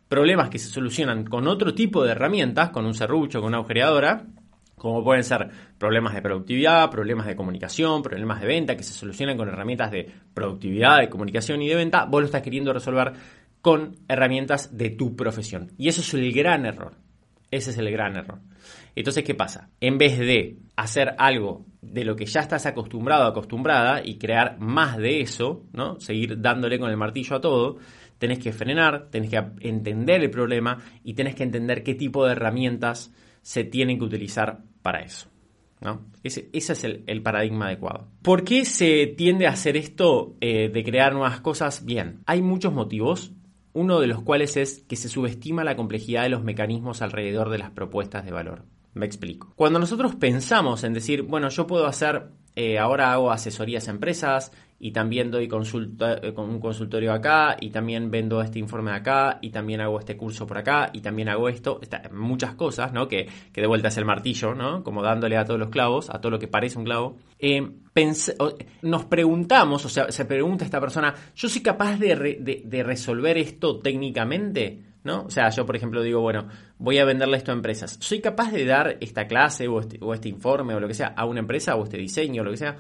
[0.08, 4.28] problemas que se solucionan con otro tipo de herramientas, con un serrucho, con una agujereadora,
[4.75, 5.49] como pueden ser
[5.80, 10.12] problemas de productividad, problemas de comunicación, problemas de venta, que se solucionan con herramientas de
[10.32, 13.13] productividad, de comunicación y de venta, vos lo estás queriendo resolver
[13.63, 15.71] con herramientas de tu profesión.
[15.75, 16.93] Y eso es el gran error.
[17.49, 18.41] Ese es el gran error.
[18.96, 19.70] Entonces, ¿qué pasa?
[19.82, 24.98] En vez de hacer algo de lo que ya estás acostumbrado, acostumbrada, y crear más
[24.98, 26.00] de eso, ¿no?
[26.00, 27.78] Seguir dándole con el martillo a todo,
[28.18, 32.32] tenés que frenar, tenés que entender el problema y tenés que entender qué tipo de
[32.32, 35.30] herramientas se tienen que utilizar para eso.
[35.82, 36.06] ¿no?
[36.24, 38.08] Ese, es el, paradigma adecuado.
[38.22, 41.86] ¿Por qué se tiende a hacer esto eh, de crear nuevas cosas?
[41.86, 43.34] Bien, hay muchos motivos.
[43.74, 47.58] Uno de los cuales es que se subestima la complejidad de los mecanismos alrededor de
[47.58, 48.64] las propuestas de valor.
[48.96, 49.54] Me explico.
[49.56, 54.52] Cuando nosotros pensamos en decir, bueno, yo puedo hacer, eh, ahora hago asesorías a empresas,
[54.80, 59.50] y también doy consulta, eh, un consultorio acá y también vendo este informe acá y
[59.50, 61.80] también hago este curso por acá y también hago esto,
[62.12, 63.08] muchas cosas, ¿no?
[63.08, 64.84] Que, que, de vuelta es el martillo, ¿no?
[64.84, 67.18] Como dándole a todos los clavos, a todo lo que parece un clavo.
[67.40, 67.68] Eh,
[68.82, 74.84] nos preguntamos, o sea, se pregunta esta persona, ¿yo soy capaz de, resolver esto técnicamente?
[75.06, 77.98] O sea, yo por ejemplo digo, bueno, voy a venderle esto a empresas.
[78.02, 81.13] ¿Soy capaz de dar esta clase o este, o este informe o lo que sea
[81.15, 82.76] a una empresa o este diseño o lo que sea?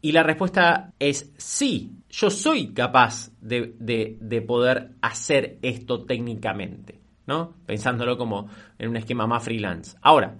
[0.00, 7.54] Y la respuesta es sí, yo soy capaz de, poder hacer esto técnicamente, ¿no?
[7.66, 9.96] Pensándolo como en un esquema más freelance.
[10.00, 10.36] Ahora,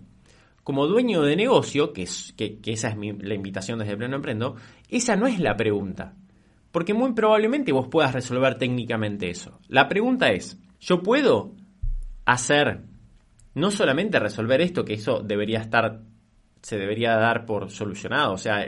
[0.63, 4.55] como dueño de negocio, que, esa es la invitación desde Pleno Emprendo,
[4.89, 6.15] esa no es la pregunta.
[6.71, 9.59] Porque muy probablemente vos puedas resolver técnicamente eso.
[9.69, 11.55] La pregunta es, ¿yo puedo
[12.25, 12.83] hacer,
[13.55, 16.03] no solamente resolver esto, que eso debería estar
[16.63, 18.67] se debería dar por solucionado, o sea,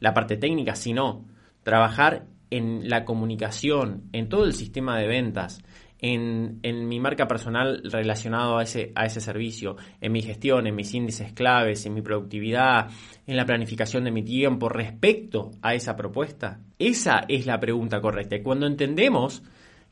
[0.00, 1.24] la parte técnica, sino
[1.62, 5.60] trabajar en la comunicación, en todo el sistema de ventas,
[5.98, 10.92] en, mi marca personal relacionado a ese, a ese servicio, en mi gestión, en mis
[10.92, 12.90] índices claves, en mi productividad,
[13.26, 16.60] en la planificación de mi tiempo respecto a esa propuesta?
[16.78, 18.36] Esa es la pregunta correcta.
[18.36, 19.42] Y cuando entendemos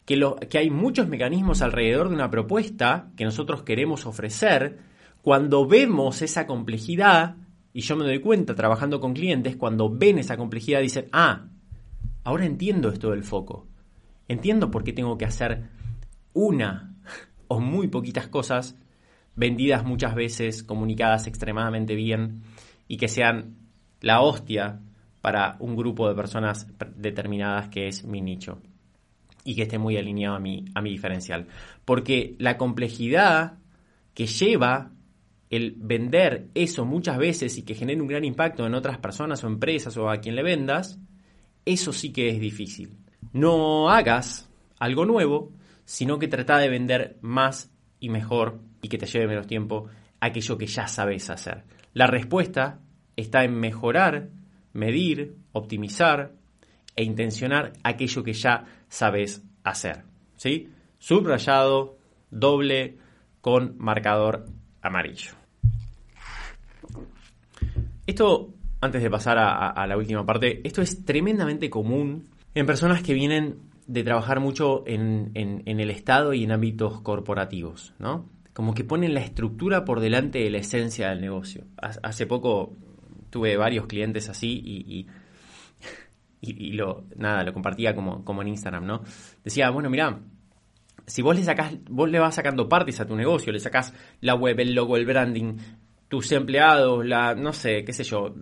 [0.05, 4.79] que, hay muchos mecanismos alrededor de una propuesta que nosotros queremos ofrecer,
[5.23, 7.37] cuando vemos esa complejidad,
[7.73, 11.47] y yo me doy cuenta trabajando con clientes, cuando ven esa complejidad dicen, ah,
[12.25, 13.67] ahora entiendo esto del foco.
[14.29, 15.69] Entiendo por qué tengo que hacer
[16.33, 16.95] una
[17.49, 18.77] o muy poquitas cosas
[19.35, 22.43] vendidas muchas veces, comunicadas extremadamente bien
[22.89, 23.57] y que sean
[24.01, 24.81] la hostia
[25.21, 28.61] para un grupo de personas determinadas que es mi nicho
[29.45, 31.47] y que esté muy alineado a mi, a mi diferencial.
[31.85, 33.59] Porque la complejidad
[34.15, 34.93] que lleva
[35.51, 39.47] el vender eso muchas veces y que genere un gran impacto en otras personas o
[39.47, 40.99] empresas o a quien le vendas,
[41.65, 42.97] eso sí que es difícil.
[43.33, 45.53] No hagas algo nuevo,
[45.85, 49.89] sino que trata de vender más y mejor y que te lleve menos tiempo
[50.21, 51.65] aquello que ya sabes hacer.
[51.93, 52.81] La respuesta
[53.17, 54.31] está en mejorar,
[54.73, 56.33] medir, optimizar
[56.97, 60.05] e intencionar aquello que ya sabes hacer.
[60.37, 60.69] ¿Sí?
[60.99, 61.97] Subrayado,
[62.31, 62.99] doble,
[63.41, 64.45] con marcador
[64.83, 65.33] amarillo.
[68.07, 68.53] Esto,
[68.83, 73.61] antes de pasar a, la última parte, esto es tremendamente común en personas que vienen
[73.87, 78.29] de trabajar mucho en, el Estado y en ámbitos corporativos, ¿no?
[78.53, 81.65] Como que ponen la estructura por delante de la esencia del negocio.
[81.79, 82.77] Hace poco
[83.31, 85.07] tuve varios clientes así y,
[86.43, 89.03] lo, nada, lo compartía como, como en Instagram, ¿no?
[89.45, 90.21] Decía, bueno, mira,
[91.07, 94.35] si vos le sacás, vos le vas sacando partes a tu negocio, le sacás la
[94.35, 95.57] web, el logo, el branding,
[96.09, 98.35] tus empleados, la, no sé, qué sé yo,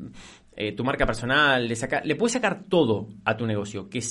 [0.57, 4.03] eh, tu marca personal, le, saca, le puedes sacar todo a tu negocio, que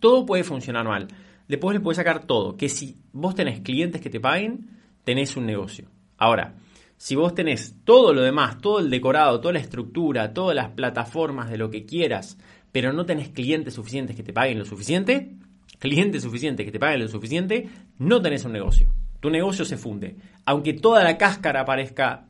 [0.00, 1.08] todo puede funcionar mal.
[1.46, 4.70] Después le puedes sacar todo, que si vos tenés clientes que te paguen,
[5.04, 5.90] tenés un negocio.
[6.16, 6.54] Ahora,
[6.96, 11.50] si vos tenés todo lo demás, todo el decorado, toda la estructura, todas las plataformas
[11.50, 12.38] de lo que quieras,
[12.74, 15.36] pero no tenés clientes suficientes que te paguen lo suficiente,
[15.78, 17.68] clientes suficientes que te paguen lo suficiente,
[18.00, 18.88] no tenés un negocio.
[19.20, 20.16] Tu negocio se funde.
[20.44, 22.26] Aunque toda la cáscara parezca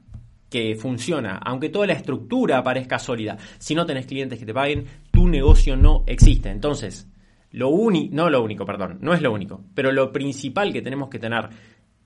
[0.51, 4.85] que funciona, aunque toda la estructura parezca sólida, si no tenés clientes que te paguen,
[5.11, 6.51] tu negocio no existe.
[6.51, 7.09] Entonces,
[7.53, 11.09] lo único, no lo único, perdón, no es lo único, pero lo principal que tenemos
[11.09, 11.49] que tener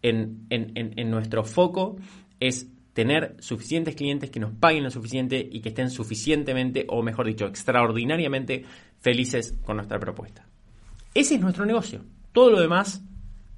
[0.00, 1.96] en, en nuestro foco
[2.38, 2.68] es
[2.98, 7.46] tener suficientes clientes que nos paguen lo suficiente y que estén suficientemente, o mejor dicho,
[7.46, 8.64] extraordinariamente
[8.98, 10.48] felices con nuestra propuesta.
[11.14, 12.04] Ese es nuestro negocio.
[12.32, 13.04] Todo lo demás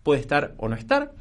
[0.02, 1.14] puede estar o no estar,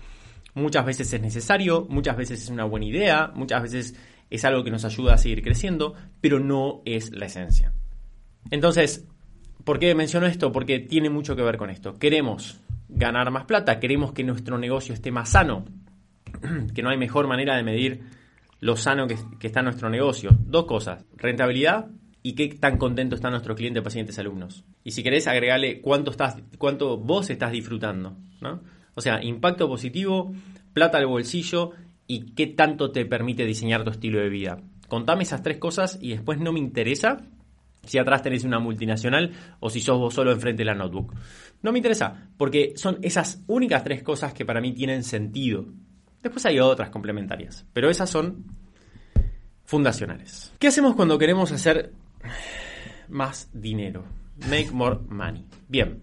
[0.54, 3.96] Muchas veces es necesario, muchas veces es una buena idea, muchas veces
[4.30, 7.72] es algo que nos ayuda a seguir creciendo, pero no es la esencia.
[8.52, 9.08] Entonces,
[9.64, 10.52] ¿por qué menciono esto?
[10.52, 11.94] Porque tiene mucho que ver con esto.
[11.94, 15.64] Queremos ganar más plata, queremos que nuestro negocio esté más sano,
[16.74, 18.02] que no hay mejor manera de medir
[18.60, 20.32] lo sano que, está nuestro negocio.
[20.40, 21.88] Dos cosas, rentabilidad
[22.22, 24.64] y qué tan contento está nuestro cliente, pacientes, alumnos.
[24.84, 28.62] Y si querés agregarle cuánto, estás, cuánto vos estás disfrutando, ¿no?
[28.96, 30.34] O sea, impacto positivo,
[30.74, 31.72] plata al bolsillo
[32.08, 34.62] y qué tanto te permite diseñar tu estilo de vida.
[34.88, 37.18] Contame esas tres cosas y después no me interesa
[37.86, 41.14] si atrás tenés una multinacional o si sos vos solo enfrente de la notebook.
[41.62, 45.66] No me interesa, porque son esas únicas tres cosas que para mí tienen sentido.
[46.22, 48.46] Después hay otras complementarias, pero esas son
[49.66, 50.54] fundacionales.
[50.60, 51.94] ¿Qué hacemos cuando queremos hacer
[53.08, 54.04] más dinero?
[54.50, 55.46] Make more money.
[55.68, 56.02] Bien,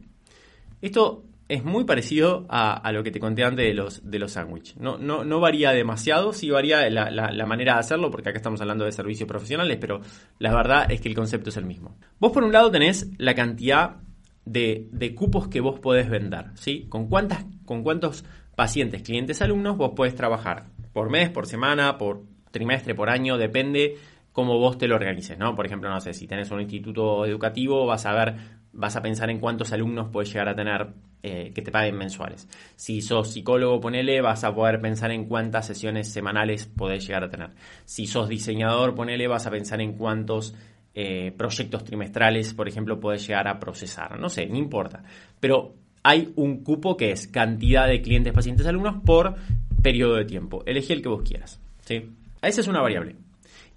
[0.81, 4.77] esto es muy parecido a, lo que te conté antes de los, de los sándwiches.
[4.79, 8.85] No, no, no, varía demasiado, sí varía la, manera de hacerlo, porque acá estamos hablando
[8.85, 10.01] de servicios profesionales, pero
[10.39, 11.97] la verdad es que el concepto es el mismo.
[12.19, 13.97] Vos por un lado tenés la cantidad
[14.45, 16.87] de, de cupos que vos podés vender, ¿sí?
[16.89, 18.25] Con, cuántas, con cuántos
[18.57, 23.97] pacientes, clientes, alumnos vos podés trabajar por mes, por semana, por trimestre, por año, depende
[24.33, 25.55] cómo vos te lo organices, ¿no?
[25.55, 28.35] Por ejemplo, no sé, si tenés un instituto educativo, vas a ver,
[28.73, 30.89] vas a pensar en cuántos alumnos puedes llegar a tener
[31.23, 32.49] eh, que te paguen mensuales.
[32.77, 37.29] Si sos psicólogo, ponele, vas a poder pensar en cuántas sesiones semanales podés llegar a
[37.29, 37.51] tener.
[37.85, 40.55] Si sos diseñador, ponele, vas a pensar en cuántos
[40.95, 44.19] eh, proyectos trimestrales, por ejemplo, podés llegar a procesar.
[44.19, 45.03] No sé, no importa.
[45.41, 45.75] Pero
[46.07, 49.35] hay un cupo que es cantidad de clientes, pacientes, alumnos por
[49.83, 50.63] periodo de tiempo.
[50.65, 51.61] Elegí el que vos quieras.
[51.81, 52.11] ¿sí?
[52.43, 53.17] Esa es una variable.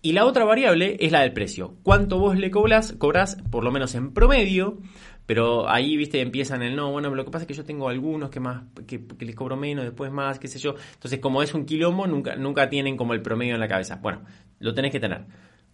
[0.03, 1.73] Y la otra variable es la del precio.
[1.81, 2.93] ¿Cuánto vos le cobras?
[2.99, 4.77] Cobras, por lo menos en promedio,
[5.25, 8.29] pero ahí, viste, empiezan el no, bueno, lo que pasa es que yo tengo algunos
[8.29, 10.75] que más, que, les cobro menos, después más, qué sé yo.
[10.93, 13.95] Entonces, como es un quilombo, nunca, nunca tienen como el promedio en la cabeza.
[13.95, 14.21] Bueno,
[14.59, 15.25] lo tenés que tener.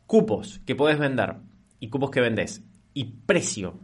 [0.08, 1.36] Cupos que podés vender
[1.82, 2.64] y cupos que vendés.
[2.94, 3.78] Y precio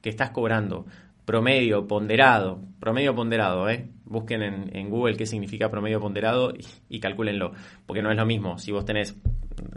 [0.00, 0.86] que estás cobrando
[1.28, 3.90] promedio ponderado, promedio ponderado, ¿eh?
[4.06, 7.52] Busquen en, Google qué significa promedio ponderado y, y, calcúlenlo,
[7.84, 9.14] porque no es lo mismo si vos tenés,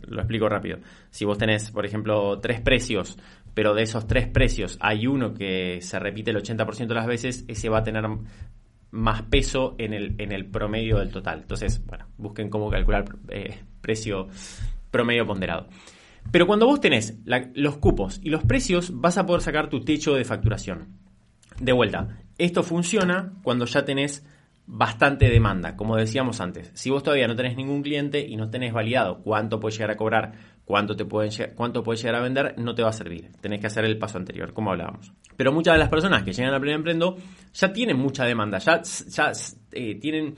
[0.08, 0.78] lo explico rápido,
[1.10, 3.18] si vos tenés, por ejemplo, tres precios,
[3.54, 7.44] pero de esos tres precios hay uno que se repite el 80% de las veces,
[7.50, 8.06] ese va a tener
[8.92, 11.40] más peso en el, en el promedio del total.
[11.42, 14.30] Entonces, bueno, busquen cómo calcular eh, precio
[14.90, 15.68] promedio ponderado.
[16.32, 17.20] Pero cuando vos tenés
[17.56, 21.01] los cupos y los precios, vas a poder sacar tu techo de facturación.
[21.60, 24.26] De vuelta, esto funciona cuando ya tenés
[24.74, 26.72] bastante demanda, como decíamos antes.
[26.74, 29.98] Si vos todavía no tenés ningún cliente y no tenés validado cuánto puedes llegar a
[29.98, 30.34] cobrar,
[30.66, 33.32] cuánto, te pueden, cuánto puedes llegar a vender, no te va a servir.
[33.42, 35.12] Tenés que hacer el paso anterior, como hablábamos.
[35.36, 37.18] Pero muchas de las personas que llegan al primer emprendo
[37.54, 39.32] ya tienen mucha demanda, ya, ya
[39.74, 40.36] eh, tienen,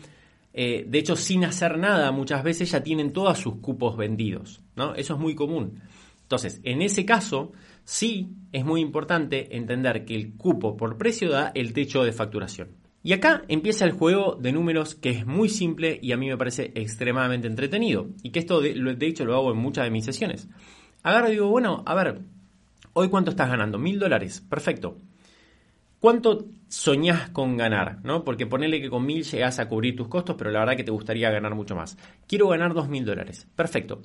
[0.54, 4.62] eh, de hecho, sin hacer nada, muchas veces ya tienen todos sus cupos vendidos.
[4.76, 4.96] ¿no?
[4.96, 5.80] Eso es muy común.
[6.24, 7.52] Entonces, en ese caso,
[7.86, 12.84] Sí, es muy importante entender que el cupo por precio da el techo de facturación.
[13.06, 16.38] Y acá empieza el juego de números que es muy simple y a mí me
[16.38, 18.08] parece extremadamente entretenido.
[18.24, 20.48] Y que esto de, hecho lo hago en muchas de mis sesiones.
[21.04, 22.22] Agarro y digo, bueno, a ver,
[22.94, 23.78] hoy cuánto estás ganando?
[23.78, 24.98] Mil dólares, perfecto.
[26.00, 28.00] ¿Cuánto soñás con ganar?
[28.04, 28.24] ¿no?
[28.24, 30.92] Porque ponele que con mil llegas a cubrir tus costos, pero la verdad que te
[30.92, 31.98] gustaría ganar mucho más.
[32.26, 33.48] Quiero ganar dos mil dólares.
[33.54, 34.02] Perfecto.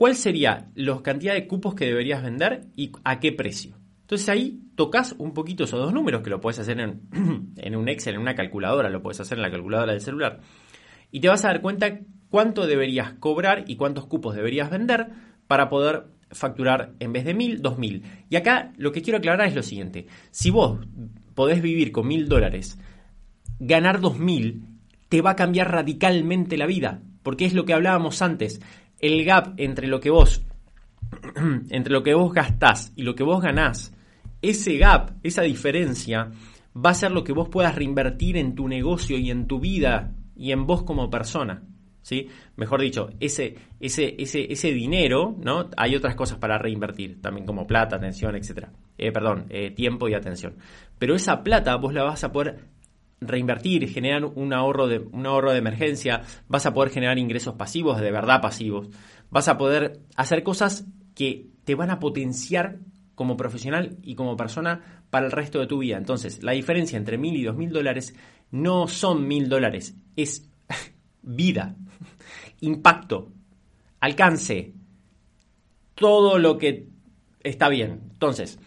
[0.00, 3.76] ¿Cuál sería la cantidad de cupos que deberías vender y a qué precio?
[4.00, 7.02] Entonces ahí tocas un poquito esos dos números que lo puedes hacer en,
[7.56, 10.40] en, un Excel, en una calculadora, lo puedes hacer en la calculadora del celular.
[11.10, 11.98] Y te vas a dar cuenta
[12.30, 15.08] cuánto deberías cobrar y cuántos cupos deberías vender
[15.46, 18.02] para poder facturar en vez de mil, dos mil.
[18.30, 20.06] Y acá lo que quiero aclarar es lo siguiente.
[20.30, 20.80] Si vos
[21.34, 22.78] podés vivir con mil dólares,
[23.58, 24.62] ganar dos mil
[25.10, 27.02] te va a cambiar radicalmente la vida.
[27.22, 28.62] Porque es lo que hablábamos antes
[29.00, 30.42] el gap entre lo que vos
[31.70, 33.94] entre lo que vos gastás y lo que vos ganás,
[34.42, 36.30] ese gap, esa diferencia
[36.74, 40.12] va a ser lo que vos puedas reinvertir en tu negocio y en tu vida
[40.36, 41.62] y en vos como persona.
[42.02, 42.28] ¿Sí?
[42.56, 45.68] Mejor dicho, ese, ese, ese, ese dinero, ¿no?
[45.76, 48.68] Hay otras cosas para reinvertir, también como plata, atención, etc.
[48.96, 50.56] Eh, perdón, eh, tiempo y atención.
[50.98, 52.64] Pero esa plata vos la vas a poder
[53.20, 58.00] reinvertir, generar un ahorro, de, un ahorro de emergencia, vas a poder generar ingresos pasivos,
[58.00, 58.88] de verdad pasivos,
[59.30, 62.78] vas a poder hacer cosas que te van a potenciar
[63.14, 65.98] como profesional y como persona para el resto de tu vida.
[65.98, 68.14] Entonces, la diferencia entre mil y dos mil dólares
[68.50, 70.48] no son mil dólares, es
[71.22, 71.76] vida,
[72.60, 73.32] impacto,
[74.00, 74.72] alcance,
[75.94, 76.88] todo lo que
[77.42, 78.00] está bien.
[78.12, 78.58] Entonces,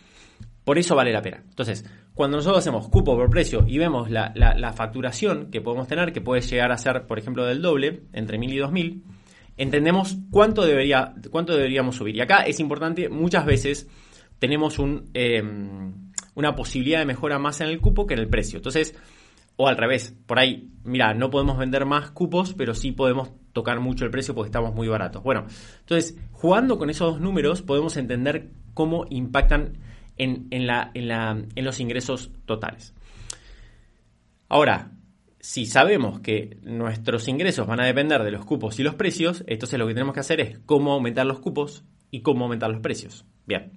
[0.64, 1.44] por eso vale la pena.
[1.50, 1.84] Entonces,
[2.14, 6.42] cuando nosotros hacemos cupo por precio y vemos la, facturación que podemos tener, que puede
[6.42, 9.04] llegar a ser, por ejemplo, del doble, entre 1000 y 2000,
[9.58, 12.16] entendemos cuánto, debería, cuánto deberíamos subir.
[12.16, 13.90] Y acá es importante, muchas veces
[14.38, 14.78] tenemos
[15.14, 18.58] em, una posibilidad de mejora más en el cupo que en el precio.
[18.58, 18.96] Entonces,
[19.56, 23.80] o al revés, por ahí, mira, no podemos vender más cupos, pero sí podemos tocar
[23.80, 25.24] mucho el precio porque estamos muy baratos.
[25.24, 25.46] Bueno,
[25.80, 29.78] entonces, jugando con esos dos números, podemos entender cómo impactan
[30.18, 32.94] en, la, en, los ingresos totales.
[34.50, 34.92] Ahora,
[35.40, 39.80] si sabemos que nuestros ingresos van a depender de los cupos y los precios, entonces
[39.80, 43.26] lo que tenemos que hacer es cómo aumentar los cupos y cómo aumentar los precios.
[43.46, 43.72] Bien,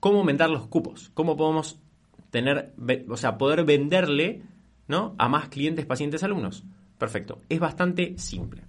[0.00, 1.10] ¿cómo aumentar los cupos?
[1.14, 1.80] ¿Cómo podemos
[2.30, 2.74] tener,
[3.08, 4.42] o sea, poder venderle
[4.86, 5.14] ¿no?
[5.18, 6.64] a más clientes, pacientes, alumnos?
[6.98, 8.62] Perfecto, es bastante simple.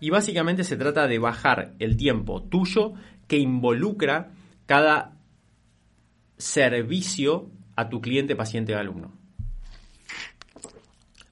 [0.00, 2.92] Y básicamente se trata de bajar el tiempo tuyo
[3.26, 4.30] que involucra
[4.66, 5.15] cada
[6.38, 9.12] servicio a tu cliente, paciente o alumno.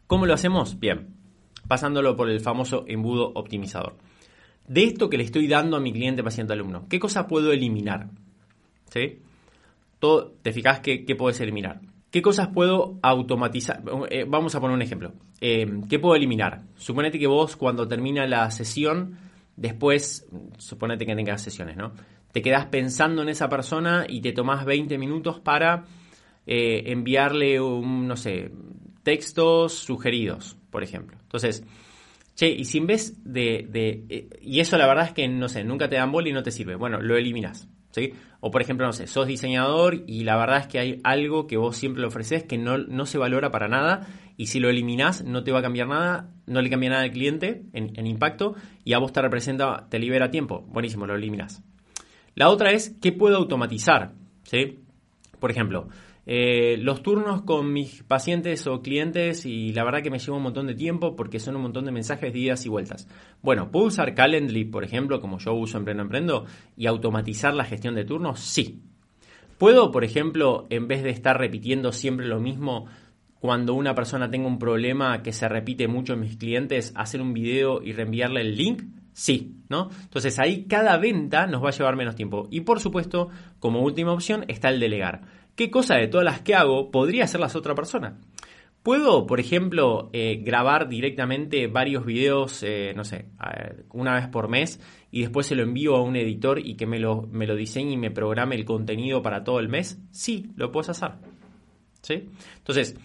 [0.07, 0.79] ¿Cómo lo hacemos?
[0.79, 1.15] Bien,
[1.67, 3.97] pasándolo por el famoso embudo optimizador.
[4.67, 8.09] De esto que le estoy dando a mi cliente, paciente, alumno, ¿qué cosas puedo eliminar?
[8.91, 9.21] ¿Sí?
[9.99, 11.81] Todo, ¿Te fijas qué, puedes eliminar?
[12.11, 13.83] ¿Qué cosas puedo automatizar?
[14.09, 15.13] Eh, vamos a poner un ejemplo.
[15.41, 16.63] Eh, ¿Qué puedo eliminar?
[16.77, 19.19] Suponete que vos cuando termina la sesión,
[19.57, 20.27] después,
[20.59, 21.93] suponete que tengas sesiones, ¿no?
[22.35, 25.85] Te quedas pensando en esa persona y te tomás 20 minutos para
[26.47, 28.51] eh, enviarle un, no sé,
[29.05, 31.17] textos sugeridos, por ejemplo.
[31.23, 31.65] Entonces,
[32.35, 35.63] che, y si en vez de, de y eso la verdad es que, no sé,
[35.63, 37.69] nunca te dan bola y no te sirve, bueno, lo eliminas.
[38.41, 41.57] O por ejemplo, no sé, sos diseñador y la verdad es que hay algo que
[41.57, 44.07] vos siempre le ofreces que no, no se valora para nada
[44.37, 47.13] y si lo eliminás no te va a cambiar nada, no le cambia nada al
[47.13, 48.55] cliente en, impacto
[48.85, 50.63] y a vos te representa, te libera tiempo.
[50.69, 51.63] Buenísimo, lo eliminas.
[52.35, 54.13] La otra es, ¿qué puedo automatizar?
[54.43, 54.81] ¿Sí?
[55.39, 55.89] Por ejemplo,
[56.27, 60.43] eh, los turnos con mis pacientes o clientes y la verdad que me lleva un
[60.43, 63.09] montón de tiempo porque son un montón de mensajes de idas y vueltas.
[63.43, 67.65] Bueno, ¿puedo usar Calendly, por ejemplo, como yo uso en Pleno Emprendo y automatizar la
[67.65, 68.41] gestión de turnos?
[68.41, 68.83] Sí.
[69.59, 72.87] ¿Puedo, por ejemplo, en vez de estar repitiendo siempre lo mismo,
[73.39, 77.35] cuando una persona tenga un problema que se repite mucho en mis clientes, hacer un
[77.35, 78.83] video y reenviarle el link?
[79.15, 79.89] Sí, ¿no?
[80.03, 82.49] Entonces ahí cada venta nos va a llevar menos tiempo.
[82.51, 85.23] Y por supuesto, como última opción está el delegar
[85.57, 88.19] ¿Qué cosa de todas las que hago podría hacerlas otra persona?
[88.83, 93.27] Puedo, por ejemplo, eh, grabar directamente varios videos, eh, no sé,
[93.93, 96.99] una vez por mes y después se lo envío a un editor y que me
[96.99, 100.03] lo, me lo diseñe y me programe el contenido para todo el mes.
[100.11, 101.13] Sí, lo puedes hacer.
[102.03, 102.29] ¿Sí?
[102.59, 102.97] Entonces,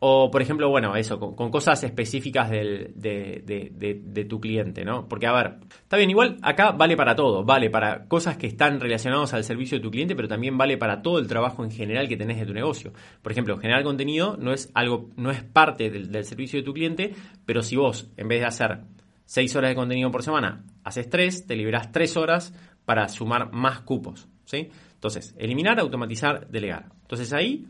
[0.00, 5.08] o, por ejemplo, bueno, eso, con, cosas específicas del, de, tu cliente, ¿no?
[5.08, 8.78] Porque, a ver, está bien, igual acá vale para todo, vale para cosas que están
[8.78, 12.08] relacionadas al servicio de tu cliente, pero también vale para todo el trabajo en general
[12.08, 12.92] que tenés de tu negocio.
[13.22, 16.72] Por ejemplo, generar contenido no es algo, no es parte del, del servicio de tu
[16.72, 18.82] cliente, pero si vos, en vez de hacer
[19.24, 23.80] 6 horas de contenido por semana, haces 3, te liberás 3 horas para sumar más
[23.80, 24.70] cupos, ¿sí?
[24.94, 26.86] Entonces, eliminar, automatizar, delegar.
[27.02, 27.66] Entonces ahí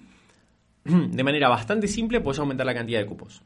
[1.11, 3.43] de manera bastante simple puedes aumentar la cantidad de cupos.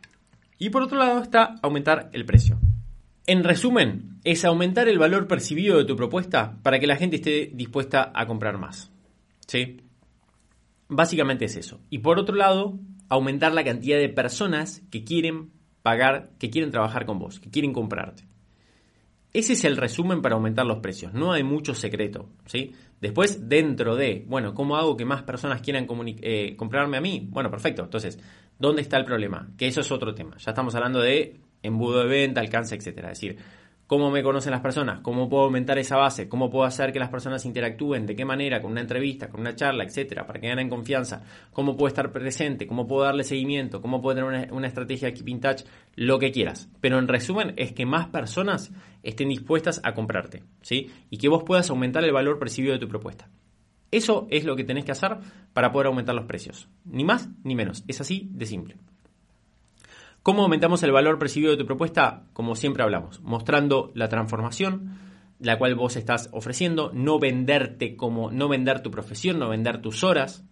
[0.59, 2.59] Y por otro lado está aumentar el precio.
[3.27, 7.51] En resumen, es aumentar el valor percibido de tu propuesta para que la gente esté
[7.53, 8.91] dispuesta a comprar más.
[9.47, 9.81] ¿Sí?
[10.89, 11.81] Básicamente es eso.
[11.89, 12.79] Y por otro lado,
[13.09, 15.51] aumentar la cantidad de personas que quieren
[15.83, 18.25] pagar, que quieren trabajar con vos, que quieren comprarte.
[19.33, 21.15] Ese es el resumen para aumentar los precios.
[21.15, 22.29] No hay mucho secreto.
[22.45, 22.73] ¿sí?
[23.01, 25.87] Después, dentro de, bueno, ¿cómo hago que más personas quieran
[26.21, 27.27] eh, comprarme a mí?
[27.31, 27.83] Bueno, perfecto.
[27.83, 28.19] Entonces,
[28.59, 29.49] ¿dónde está el problema?
[29.57, 30.37] Que eso es otro tema.
[30.37, 33.13] Ya estamos hablando de embudo de venta, alcance, etcétera.
[33.13, 33.39] Es decir,
[33.93, 37.11] cómo me conocen las personas, cómo puedo aumentar esa base, cómo puedo hacer que las
[37.11, 40.71] personas interactúen, de qué manera, con una entrevista, con una charla, etcétera, para que ganen
[40.71, 41.23] confianza,
[41.53, 45.41] cómo puedo estar presente, cómo puedo darle seguimiento, cómo puedo tener una, estrategia de keep
[45.43, 45.65] touch,
[45.95, 46.71] lo que quieras.
[46.81, 48.73] Pero en resumen es que más personas
[49.03, 50.91] estén dispuestas a comprarte, ¿sí?
[51.11, 53.29] Y que vos puedas aumentar el valor percibido de tu propuesta.
[53.91, 55.19] Eso es lo que tenés que hacer
[55.53, 56.69] para poder aumentar los precios.
[56.85, 57.85] Ni más ni menos.
[57.89, 58.77] Es así de simple.
[60.23, 62.25] ¿Cómo aumentamos el valor percibido de tu propuesta?
[62.33, 64.99] Como siempre hablamos, mostrando la transformación,
[65.41, 70.05] la cual vos estás ofreciendo, no venderte como, no vender tu profesión, no vender tus
[70.05, 70.45] horas,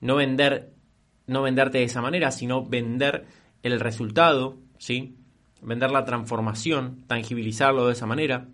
[0.00, 0.74] no vender,
[1.28, 3.26] no venderte de esa manera, sino vender
[3.62, 5.16] el resultado, ¿sí?
[5.64, 8.46] Vender la transformación, tangibilizarlo de esa manera.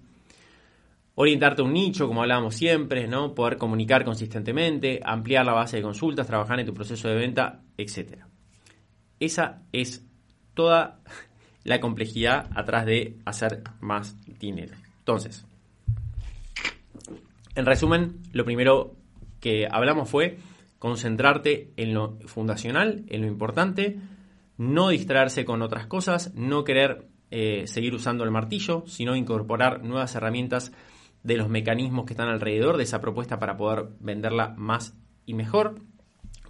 [1.14, 3.34] Orientarte a un nicho, como hablábamos siempre, ¿no?
[3.34, 8.24] Poder comunicar consistentemente, ampliar la base de consultas, trabajar en tu proceso de venta, etc.
[9.18, 10.04] Esa es
[10.54, 11.00] toda
[11.64, 14.74] la complejidad atrás de hacer más dinero.
[15.00, 15.44] Entonces,
[17.54, 18.94] en resumen, lo primero
[19.40, 20.38] que hablamos fue
[20.78, 23.98] concentrarte en lo fundacional, en lo importante,
[24.61, 30.14] no distraerse con otras cosas, no querer eh, seguir usando el martillo, sino incorporar nuevas
[30.14, 30.70] herramientas
[31.22, 34.94] de los mecanismos que están alrededor de esa propuesta para poder venderla más
[35.24, 35.76] y mejor,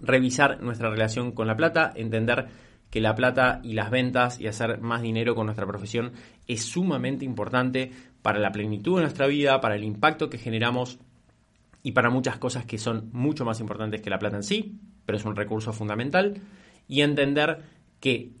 [0.01, 2.49] revisar nuestra relación con la plata, entender
[2.89, 6.11] que la plata y las ventas y hacer más dinero con nuestra profesión
[6.47, 10.99] es sumamente importante para la plenitud de nuestra vida, para el impacto que generamos
[11.81, 15.17] y para muchas cosas que son mucho más importantes que la plata en sí, pero
[15.17, 16.41] es un recurso fundamental.
[16.89, 17.63] Y entender
[18.01, 18.33] que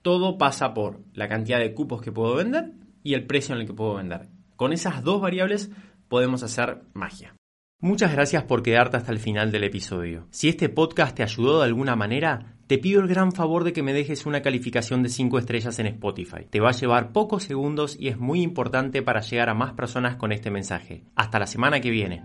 [0.00, 2.72] todo pasa por la cantidad de cupos que puedo vender
[3.02, 4.28] y el precio en el que puedo vender.
[4.56, 5.70] Con esas dos variables
[6.08, 7.34] podemos hacer magia.
[7.80, 10.28] Muchas gracias por quedarte hasta el final del episodio.
[10.30, 13.82] Si este podcast te ayudó de alguna manera, te pido el gran favor de que
[13.82, 16.46] me dejes una calificación de 5 estrellas en Spotify.
[16.48, 20.14] Te va a llevar pocos segundos y es muy importante para llegar a más personas
[20.14, 21.02] con este mensaje.
[21.16, 22.22] Hasta la semana que viene.